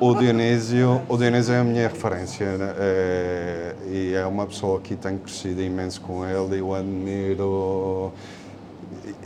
O 0.00 0.14
Dionísio, 0.14 1.00
o 1.08 1.16
Dionísio 1.16 1.54
é 1.54 1.58
a 1.58 1.64
minha 1.64 1.88
referência? 1.88 2.46
É, 2.78 3.74
e 3.90 4.14
é 4.14 4.24
uma 4.26 4.46
pessoa 4.46 4.78
que 4.80 4.94
tenho 4.94 5.18
crescido 5.18 5.60
imenso 5.60 6.00
com 6.02 6.24
ele 6.24 6.56
e 6.56 6.58
eu 6.60 6.72
admiro. 6.72 8.12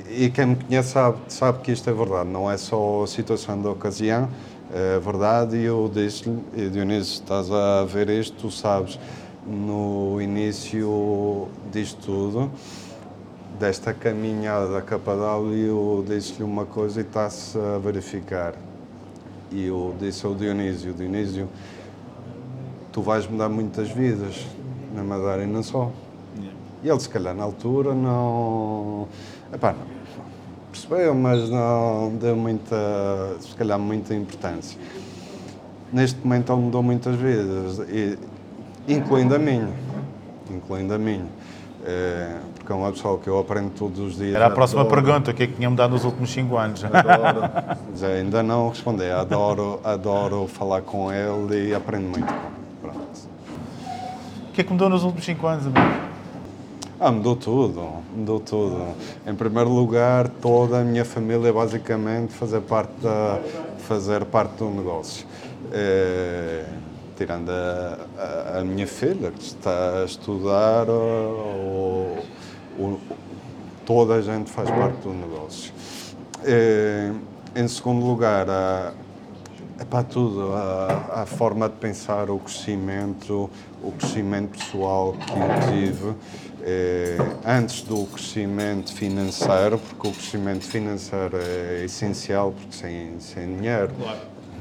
E, 0.09 0.31
quem 0.31 0.47
me 0.47 0.57
conhece 0.57 0.91
sabe, 0.91 1.19
sabe 1.29 1.61
que 1.61 1.73
isto 1.73 1.89
é 1.89 1.93
verdade, 1.93 2.29
não 2.29 2.51
é 2.51 2.57
só 2.57 3.03
a 3.03 3.07
situação 3.07 3.61
da 3.61 3.71
ocasião, 3.71 4.29
é 4.73 4.99
verdade. 4.99 5.57
E 5.57 5.65
eu 5.65 5.91
disse-lhe, 5.93 6.39
"E, 6.57 6.69
Dionísio, 6.69 7.15
estás 7.15 7.51
a 7.51 7.85
ver 7.85 8.09
isto, 8.09 8.37
tu 8.37 8.51
sabes, 8.51 8.99
no 9.47 10.21
início 10.21 11.49
disto 11.73 12.01
tudo, 12.05 12.51
desta 13.59 13.93
caminhada 13.93 14.69
da 14.69 14.83
KW, 14.83 15.55
eu 15.55 16.05
disse-lhe 16.07 16.43
uma 16.43 16.65
coisa 16.65 17.01
e 17.01 17.05
está-se 17.05 17.59
a 17.59 17.79
verificar. 17.79 18.55
E 19.51 19.67
eu 19.67 19.95
disse 20.01 20.27
ao 20.27 20.35
Dionísio, 20.35 20.93
Dionísio, 20.93 21.49
tu 22.91 23.03
vais 23.03 23.27
mudar 23.27 23.49
muitas 23.49 23.89
vidas 23.91 24.45
na 24.95 25.05
Madeira 25.05 25.45
e 25.45 25.47
não 25.47 25.63
só. 25.63 25.91
E 26.83 26.89
ele, 26.89 27.01
se 27.01 27.09
calhar, 27.09 27.35
na 27.35 27.45
altura, 27.45 27.95
não... 27.95 29.09
Epá, 29.55 29.73
não 29.73 29.95
percebeu, 30.73 31.15
mas 31.15 31.49
não 31.49 32.17
deu 32.21 32.35
muita, 32.35 32.77
se 33.41 33.55
calhar, 33.55 33.79
muita 33.79 34.13
importância. 34.13 34.79
Neste 35.93 36.19
momento 36.19 36.53
ele 36.53 36.61
mudou 36.61 36.83
muitas 36.83 37.15
vidas, 37.15 37.79
e, 37.89 38.19
incluindo 38.89 39.35
a 39.37 39.39
minha. 39.39 39.69
Incluindo 40.51 40.93
a 40.93 40.99
minha. 40.99 41.27
É, 41.87 42.39
porque 42.55 42.73
é 42.73 42.75
uma 42.75 42.91
pessoa 42.91 43.19
que 43.19 43.29
eu 43.29 43.39
aprendo 43.39 43.71
todos 43.71 44.01
os 44.01 44.17
dias. 44.17 44.35
Era 44.35 44.47
a 44.47 44.51
próxima 44.51 44.81
adoro. 44.81 45.03
pergunta. 45.03 45.31
O 45.31 45.35
que 45.35 45.45
é 45.45 45.47
que 45.47 45.53
tinha 45.53 45.71
mudado 45.71 45.93
nos 45.93 46.05
últimos 46.05 46.33
5 46.33 46.57
anos? 46.57 46.83
Adoro, 46.93 47.43
já 47.95 48.09
ainda 48.09 48.43
não 48.43 48.71
respondi, 48.71 49.09
adoro, 49.11 49.81
adoro 49.85 50.49
falar 50.49 50.81
com 50.81 51.13
ele 51.13 51.69
e 51.69 51.75
aprendo 51.75 52.09
muito 52.09 52.27
com 52.27 52.33
ele. 52.33 52.55
Pronto. 52.81 53.29
O 54.49 54.53
que 54.53 54.63
é 54.63 54.65
que 54.65 54.73
mudou 54.73 54.89
nos 54.89 55.05
últimos 55.05 55.25
5 55.25 55.47
anos, 55.47 55.67
amigo? 55.67 56.14
Ah, 57.01 57.11
mudou 57.11 57.35
tudo, 57.37 57.83
mudou 58.15 58.41
tudo. 58.41 58.95
Em 59.27 59.35
primeiro 59.35 59.69
lugar, 59.71 60.29
toda 60.29 60.81
a 60.81 60.85
minha 60.85 61.05
família 61.05 61.53
basicamente 61.53 62.33
fazer 62.33 62.61
parte, 62.63 62.93
da, 63.03 63.41
fazer 63.79 64.25
parte 64.27 64.59
do 64.59 64.71
negócio. 64.71 65.27
Eh, 65.73 66.65
tirando 67.17 67.51
a, 67.51 67.99
a- 68.19 68.59
a 68.61 68.65
minha 68.65 68.87
filha, 68.87 69.31
que 69.31 69.43
está 69.43 70.03
a 70.03 70.05
estudar, 70.05 70.89
o- 70.89 72.19
toda 73.85 74.15
a 74.15 74.23
gente 74.23 74.51
faz 74.51 74.69
parte 74.71 74.99
do 75.03 75.13
negócio. 75.13 75.73
Eh, 76.45 77.13
em 77.57 77.69
segundo 77.69 78.05
lugar, 78.05 78.49
a, 78.49 78.93
é 79.79 79.85
para 79.85 80.05
tudo, 80.05 80.53
a, 80.53 81.23
a 81.23 81.27
forma 81.27 81.69
de 81.69 81.75
pensar, 81.77 82.31
o 82.31 82.39
crescimento, 82.39 83.51
o 83.83 83.93
crescimento 83.93 84.57
pessoal 84.59 85.13
que 85.13 85.33
eu 85.33 85.71
tive, 85.71 86.15
eh, 86.67 87.19
antes 87.45 87.83
do 87.83 88.07
crescimento 88.07 88.93
financeiro, 88.95 89.79
porque 89.79 90.09
o 90.09 90.13
crescimento 90.13 90.65
financeiro 90.65 91.37
é 91.37 91.85
essencial, 91.85 92.53
porque 92.53 92.75
sem, 92.75 93.21
sem 93.21 93.57
dinheiro 93.57 93.93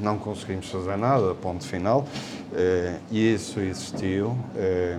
não 0.02 0.18
conseguimos 0.18 0.68
fazer 0.68 0.98
nada, 0.98 1.34
ponto 1.34 1.64
final, 1.66 2.06
eh, 2.54 2.96
e 3.10 3.32
isso 3.34 3.58
existiu, 3.58 4.36
eh, 4.54 4.98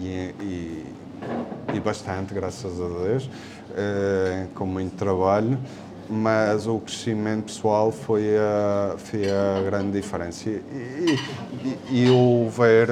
e, 0.00 0.34
e, 0.40 0.86
e 1.74 1.80
bastante, 1.80 2.34
graças 2.34 2.80
a 2.80 2.88
Deus, 2.88 3.30
com 4.54 4.66
muito 4.66 4.96
trabalho. 4.96 5.56
mas 6.08 6.66
o 6.66 6.78
crescimento 6.78 7.44
pessoal 7.44 7.90
foi 7.92 8.36
a, 8.36 8.96
foi 8.98 9.22
a 9.30 9.62
grande 9.64 9.92
diferença. 9.92 10.50
E, 10.50 10.62
e, 10.72 11.78
e, 11.90 12.04
e 12.04 12.10
o 12.10 12.50
ver, 12.50 12.88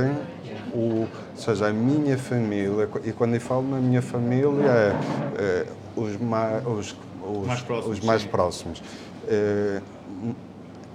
o, 0.75 1.01
ou 1.03 1.09
seja, 1.37 1.68
a 1.68 1.73
minha 1.73 2.16
família, 2.18 2.89
e 3.05 3.12
quando 3.12 3.35
eu 3.35 3.41
falo 3.41 3.68
na 3.68 3.79
minha 3.79 4.03
família, 4.03 4.66
é, 4.66 4.97
é 5.39 5.66
os, 5.97 6.16
mais, 6.18 6.66
os, 6.66 6.97
os, 7.23 7.47
Mais 7.47 7.62
próximos, 7.62 7.99
os 7.99 8.05
mais 8.05 8.23
sim. 8.23 8.29
próximos. 8.29 8.83
É, 9.29 9.81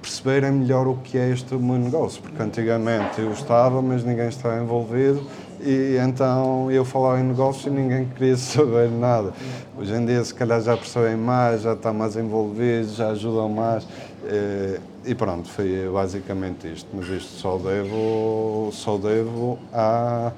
perceberem 0.02 0.52
melhor 0.52 0.88
o 0.88 0.98
que 0.98 1.18
é 1.18 1.32
este 1.32 1.56
meu 1.56 1.78
negócio, 1.78 2.22
porque 2.22 2.42
antigamente 2.42 3.20
eu 3.20 3.32
estava, 3.32 3.82
mas 3.82 4.04
ninguém 4.04 4.28
estava 4.28 4.62
envolvido 4.62 5.26
e 5.60 5.98
então 5.98 6.72
eu 6.72 6.86
falava 6.86 7.20
em 7.20 7.24
negócio 7.24 7.72
e 7.72 7.76
ninguém 7.76 8.06
queria 8.06 8.38
saber 8.38 8.90
nada. 8.92 9.34
Hoje 9.76 9.94
em 9.96 10.06
dia, 10.06 10.24
se 10.24 10.34
calhar, 10.34 10.62
já 10.62 10.78
percebem 10.78 11.18
mais, 11.18 11.64
já 11.64 11.74
estão 11.74 11.92
mais 11.92 12.16
envolvidos, 12.16 12.96
já 12.96 13.10
ajudam 13.10 13.50
mais 13.50 13.88
e 15.06 15.16
pronto, 15.16 15.48
foi 15.50 15.90
basicamente 15.92 16.72
isto. 16.72 16.88
Mas 16.94 17.08
isto 17.08 17.32
só 17.40 17.58
devo, 17.58 18.70
só 18.74 18.98
devo 18.98 19.60
à, 19.74 20.32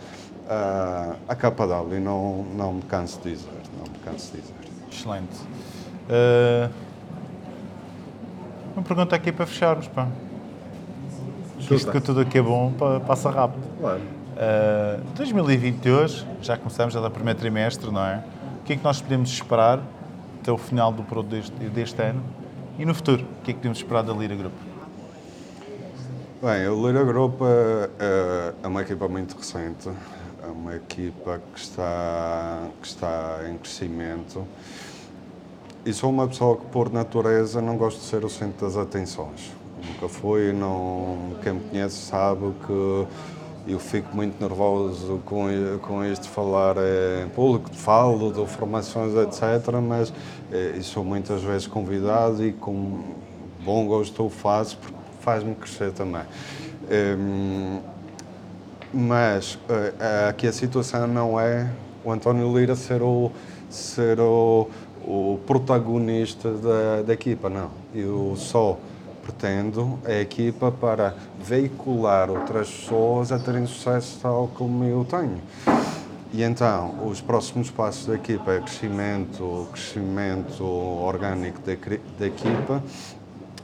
à, 0.49 1.15
à 1.27 1.35
capa 1.35 1.65
d'água 1.67 1.95
e 1.95 1.99
não, 1.99 2.43
não 2.55 2.73
me 2.73 2.81
canso 2.83 3.19
de 3.21 3.31
dizer, 3.31 3.49
não 3.77 3.91
me 3.91 3.97
canso 3.99 4.31
de 4.33 4.41
dizer. 4.41 4.53
Excelente. 4.91 5.37
Uh, 6.09 6.69
uma 8.75 8.83
pergunta 8.83 9.15
aqui 9.15 9.31
para 9.31 9.45
fecharmos, 9.45 9.87
pá. 9.87 10.07
Isto 11.59 11.91
que 11.91 11.99
tudo 11.99 12.21
aqui 12.21 12.37
é 12.37 12.41
bom 12.41 12.71
pa- 12.71 12.99
passa 13.01 13.29
rápido. 13.29 13.63
Claro. 13.79 13.99
Uh, 13.99 15.03
2022, 15.15 16.25
já 16.41 16.55
começamos 16.55 16.93
já 16.93 17.01
do 17.01 17.09
primeiro 17.11 17.39
trimestre, 17.39 17.91
não 17.91 18.05
é? 18.05 18.23
O 18.61 18.63
que 18.63 18.73
é 18.73 18.75
que 18.77 18.83
nós 18.83 19.01
podemos 19.01 19.29
esperar 19.29 19.79
até 20.39 20.51
o 20.51 20.57
final 20.57 20.91
do 20.91 21.03
produto 21.03 21.31
deste, 21.31 21.51
deste 21.51 22.01
ano? 22.01 22.21
E 22.77 22.85
no 22.85 22.93
futuro, 22.93 23.23
o 23.23 23.43
que 23.43 23.51
é 23.51 23.53
que 23.53 23.59
podemos 23.59 23.79
esperar 23.79 24.03
da 24.03 24.13
Lira 24.13 24.35
Group? 24.35 24.53
Bem, 26.41 26.67
o 26.67 26.87
Lira 26.87 27.03
Group 27.03 27.41
é- 27.41 28.53
é 28.63 28.67
uma 28.67 28.81
equipa 28.81 29.07
muito 29.07 29.35
recente, 29.35 29.89
é 30.43 30.47
uma 30.47 30.75
equipa 30.75 31.41
que 31.53 31.59
está, 31.59 32.67
que 32.81 32.87
está 32.87 33.39
em 33.49 33.57
crescimento 33.57 34.45
e 35.83 35.91
sou 35.93 36.11
uma 36.11 36.27
pessoa 36.27 36.57
que, 36.57 36.65
por 36.67 36.91
natureza, 36.93 37.61
não 37.61 37.77
gosto 37.77 37.99
de 37.99 38.05
ser 38.05 38.23
o 38.23 38.29
centro 38.29 38.67
das 38.67 38.77
atenções. 38.77 39.51
Nunca 39.83 40.07
fui, 40.07 40.51
não, 40.53 41.35
quem 41.41 41.53
me 41.53 41.61
conhece 41.69 41.95
sabe 41.95 42.51
que 42.67 43.07
eu 43.67 43.79
fico 43.79 44.15
muito 44.15 44.41
nervoso 44.41 45.21
com, 45.25 45.47
com 45.81 46.05
isto 46.05 46.23
de 46.23 46.29
falar 46.29 46.77
em 47.23 47.27
público, 47.29 47.69
falo 47.73 48.31
de 48.31 48.45
formações, 48.45 49.13
etc., 49.15 49.73
mas 49.81 50.13
eh, 50.51 50.79
sou 50.81 51.03
muitas 51.03 51.41
vezes 51.43 51.67
convidado 51.67 52.45
e 52.45 52.53
com 52.53 53.03
bom 53.63 53.85
gosto 53.85 54.25
o 54.25 54.29
faço 54.29 54.77
porque 54.77 54.97
faz-me 55.19 55.53
crescer 55.55 55.91
também. 55.91 56.23
Hum, 56.89 57.79
mas 58.93 59.59
eh, 59.69 60.29
aqui 60.29 60.47
a 60.47 60.53
situação 60.53 61.05
não 61.05 61.37
é 61.37 61.69
o 62.05 62.11
António 62.11 62.57
Lira 62.57 62.73
ser 62.73 63.01
o, 63.01 63.29
ser 63.69 64.17
o, 64.21 64.69
o 65.05 65.39
protagonista 65.45 66.51
da, 66.51 67.01
da 67.01 67.13
equipa, 67.13 67.49
não. 67.49 67.69
Eu 67.93 68.33
só 68.37 68.77
pretendo 69.27 69.99
a 70.05 70.13
equipa 70.13 70.71
para 70.71 71.13
veicular 71.43 72.29
outras 72.29 72.69
pessoas 72.69 73.31
a 73.31 73.37
terem 73.37 73.65
sucesso 73.67 74.19
tal 74.21 74.49
como 74.55 74.85
eu 74.85 75.05
tenho. 75.05 75.41
E 76.33 76.43
então, 76.43 77.07
os 77.07 77.19
próximos 77.19 77.69
passos 77.69 78.05
da 78.05 78.15
equipa 78.15 78.53
é 78.53 78.59
crescimento, 78.59 79.67
crescimento 79.71 80.63
orgânico 80.63 81.59
da, 81.61 81.73
da 82.19 82.27
equipa, 82.27 82.83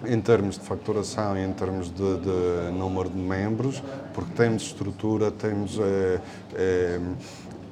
em 0.06 0.20
termos 0.20 0.58
de 0.58 0.66
facturação 0.66 1.38
e 1.38 1.46
em 1.46 1.54
termos 1.54 1.90
de, 1.90 2.18
de 2.18 2.72
número 2.78 3.10
de 3.10 3.18
membros, 3.18 3.82
porque 4.14 4.32
temos 4.36 4.64
estrutura, 4.64 5.32
temos, 5.32 5.80
eh, 5.80 6.20
eh, 6.56 7.00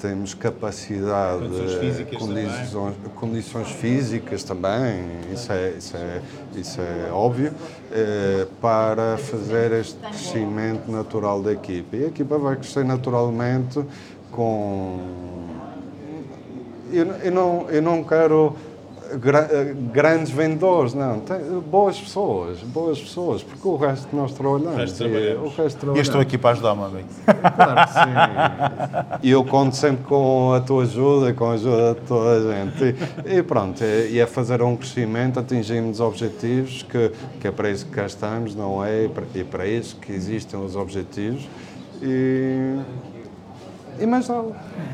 temos 0.01 0.33
capacidade, 0.33 1.43
Condições 1.43 1.73
físicas 1.75 2.19
condições, 2.19 2.95
condições 3.15 3.67
físicas 3.69 4.43
também, 4.43 5.05
isso 5.31 5.51
é, 5.51 5.69
isso 5.71 5.95
é, 5.95 6.21
isso 6.55 6.81
é 6.81 7.11
óbvio, 7.11 7.53
eh, 7.91 8.47
para 8.59 9.17
fazer 9.17 9.71
este 9.73 9.97
crescimento 9.99 10.91
natural 10.91 11.41
da 11.41 11.53
equipa. 11.53 11.95
E 11.95 12.05
a 12.05 12.07
equipa 12.07 12.37
vai 12.37 12.55
crescer 12.55 12.83
naturalmente 12.83 13.83
com 14.31 14.99
eu, 16.91 17.05
eu 17.05 17.31
não, 17.31 17.69
eu 17.69 17.81
não 17.81 18.03
quero 18.03 18.55
gra- 19.17 19.49
grandes 19.91 20.31
vendedores, 20.31 20.93
não. 20.93 21.19
Tem, 21.19 21.37
boas 21.59 21.99
pessoas, 21.99 22.59
boas 22.59 22.99
pessoas, 22.99 23.43
porque 23.43 23.67
o 23.67 23.75
resto 23.75 24.15
nós 24.15 24.31
trabalhamos. 24.33 24.73
O 24.73 24.77
resto 24.77 25.03
e- 25.05 25.35
o 25.35 25.47
resto 25.47 25.59
E 25.59 25.63
eu 25.63 25.69
trabalhamos. 25.71 26.07
estou 26.07 26.21
aqui 26.21 26.37
para 26.37 26.49
ajudar, 26.51 26.75
meu 26.75 26.85
amigo. 26.85 27.07
Claro 27.25 27.87
que 27.87 27.93
sim. 27.93 29.19
E 29.23 29.31
eu 29.31 29.43
conto 29.45 29.75
sempre 29.75 30.03
com 30.05 30.53
a 30.53 30.59
tua 30.61 30.83
ajuda, 30.83 31.33
com 31.33 31.45
a 31.49 31.53
ajuda 31.53 31.93
de 31.95 32.01
toda 32.01 32.29
a 32.37 32.53
gente. 32.53 32.95
E, 33.25 33.37
e 33.37 33.43
pronto, 33.43 33.83
é- 33.83 34.07
e 34.07 34.19
é 34.19 34.25
fazer 34.27 34.61
um 34.61 34.75
crescimento, 34.75 35.39
atingirmos 35.39 35.99
objetivos, 35.99 36.83
que, 36.83 37.11
que 37.39 37.47
é 37.47 37.51
para 37.51 37.69
isso 37.69 37.85
que 37.85 37.91
cá 37.91 38.05
estamos, 38.05 38.55
não 38.55 38.83
é? 38.83 39.05
E 39.05 39.09
para, 39.09 39.23
e 39.35 39.43
para 39.43 39.67
isso 39.67 39.95
que 39.97 40.11
existem 40.11 40.59
os 40.63 40.75
objetivos. 40.75 41.47
E, 42.01 42.79
e 43.99 44.05
mais 44.05 44.27
nada. 44.27 44.49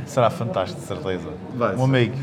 Será 0.05 0.29
fantástico, 0.29 0.81
de 0.81 0.87
certeza. 0.87 1.29
Vai 1.55 1.75
um 1.75 1.83
amigo, 1.85 2.15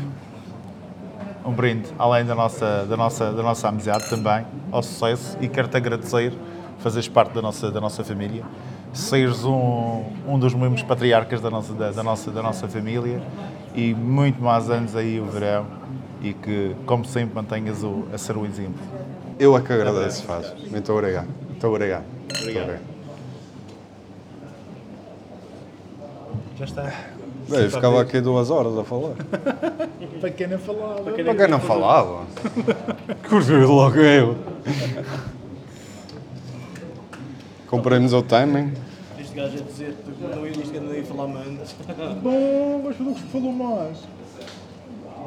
um 1.45 1.51
brinde, 1.51 1.87
além 1.97 2.25
da 2.25 2.33
nossa, 2.33 2.85
da, 2.85 2.97
nossa, 2.97 3.31
da 3.31 3.43
nossa 3.43 3.67
amizade 3.69 4.09
também, 4.09 4.45
ao 4.71 4.81
sucesso 4.81 5.37
e 5.39 5.47
quero-te 5.47 5.77
agradecer 5.77 6.33
fazeres 6.79 7.07
parte 7.07 7.33
da 7.33 7.41
nossa, 7.41 7.71
da 7.71 7.79
nossa 7.79 8.03
família, 8.03 8.43
seres 8.93 9.43
um, 9.45 10.03
um 10.27 10.39
dos 10.39 10.53
membros 10.53 10.83
patriarcas 10.83 11.41
da 11.41 11.49
nossa, 11.49 11.73
da, 11.73 11.91
da 11.91 12.03
nossa, 12.03 12.31
da 12.31 12.41
nossa 12.41 12.67
família 12.67 13.21
e 13.75 13.93
muito 13.93 14.41
mais 14.41 14.69
anos 14.69 14.95
aí 14.95 15.19
o 15.19 15.25
verão 15.25 15.65
e 16.21 16.33
que, 16.33 16.75
como 16.85 17.05
sempre, 17.05 17.35
mantenhas 17.35 17.83
o, 17.83 18.05
a 18.13 18.17
ser 18.17 18.35
o 18.35 18.45
exemplo. 18.45 18.81
Eu 19.37 19.55
é 19.55 19.61
que 19.61 19.71
agradeço, 19.71 20.23
faz. 20.23 20.53
Muito 20.71 20.91
obrigado. 20.91 21.27
Muito 21.49 21.67
obrigado. 21.67 22.05
Muito 22.05 22.41
Obrigado. 22.41 22.79
Já 26.57 26.65
está. 26.65 27.14
Bem, 27.47 27.61
eu 27.61 27.69
ficava 27.69 28.01
aqui 28.01 28.19
duas 28.21 28.49
horas 28.49 28.77
a 28.77 28.83
falar. 28.83 29.13
Para 30.19 30.29
quem 30.31 30.47
não 30.47 30.57
falava. 30.57 31.01
Para 31.03 31.35
quem 31.35 31.47
não 31.47 31.59
falava? 31.59 32.25
Curtiu 33.29 33.71
logo 33.71 33.99
eu. 33.99 34.35
Comprei-nos 37.67 38.13
o 38.13 38.21
timing. 38.23 38.73
Este 39.19 39.35
gajo 39.35 39.57
a 39.57 39.61
dizer 39.61 39.95
que 40.03 40.35
não 40.35 40.47
ia, 40.47 40.53
que 40.53 40.79
não 40.79 40.93
ia 40.93 41.03
falar 41.03 41.25
antes. 41.25 41.75
Bom, 42.23 42.81
mas 42.85 42.97
foi 42.97 43.05
o 43.07 43.13
que 43.15 43.23
falou 43.23 43.51
mais. 43.51 43.97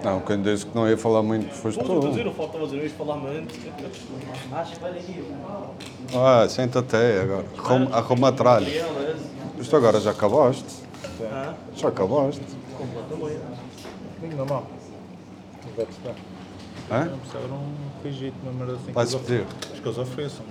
Não, 0.03 0.21
quem 0.21 0.41
disse 0.43 0.65
que 0.65 0.75
não 0.77 0.89
ia 0.89 0.97
falar 0.97 1.23
muito 1.23 1.53
foste 1.53 1.81
Estou 1.81 2.07
a 2.07 2.09
dizer, 2.09 2.23
tu. 2.23 2.31
o 2.31 2.33
falta 2.33 2.57
a 2.59 2.61
dizer, 2.63 2.77
eu 2.79 2.85
ia 2.85 2.91
falar 2.91 3.17
antes. 3.17 3.59
Ah, 6.15 6.49
senta-te 6.49 6.97
aí 6.97 7.21
agora. 7.21 7.45
Arruma, 7.59 7.97
arruma 7.97 8.29
a 8.29 8.33
tralha. 8.33 8.87
Isto 9.59 9.77
agora 9.77 10.01
já 10.01 10.13
acabaste. 10.13 10.88
Já 11.75 11.89
acabaste. 11.89 12.41
completamente. 12.77 13.41
Lindo 14.23 14.37
na 14.37 14.45
mão. 14.45 14.67
Não 15.65 15.73
vai 15.75 15.87
precisar. 15.87 16.15
Hã? 16.91 17.05
Não 17.05 17.57
um 17.57 17.75
uma 18.43 18.53
merda 18.53 18.75
assim. 18.75 18.93
Vais 18.93 19.15
pedir? 19.15 19.47
Acho 19.71 19.83
que 19.83 19.89
eles 19.89 19.99
ofereçam. 19.99 20.45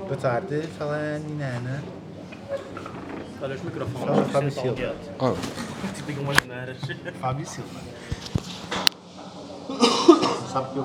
Boa 0.00 0.16
tarde, 0.16 0.62
fala 0.78 1.18
Ninana. 1.18 1.82
Olha, 3.42 3.54
os 3.54 3.62
microfones. 3.62 4.06
Fala, 4.08 4.24
Fábio 4.24 4.50
Silva. 4.50 4.94
Oh. 5.18 5.34
Tipo, 5.94 6.06
digam 6.06 6.24
umas 6.24 6.44
neiras. 6.44 6.78
Fábio 7.20 7.46
Silva. 7.46 7.80
Sabe 10.52 10.72
que 10.72 10.76
eu 10.78 10.84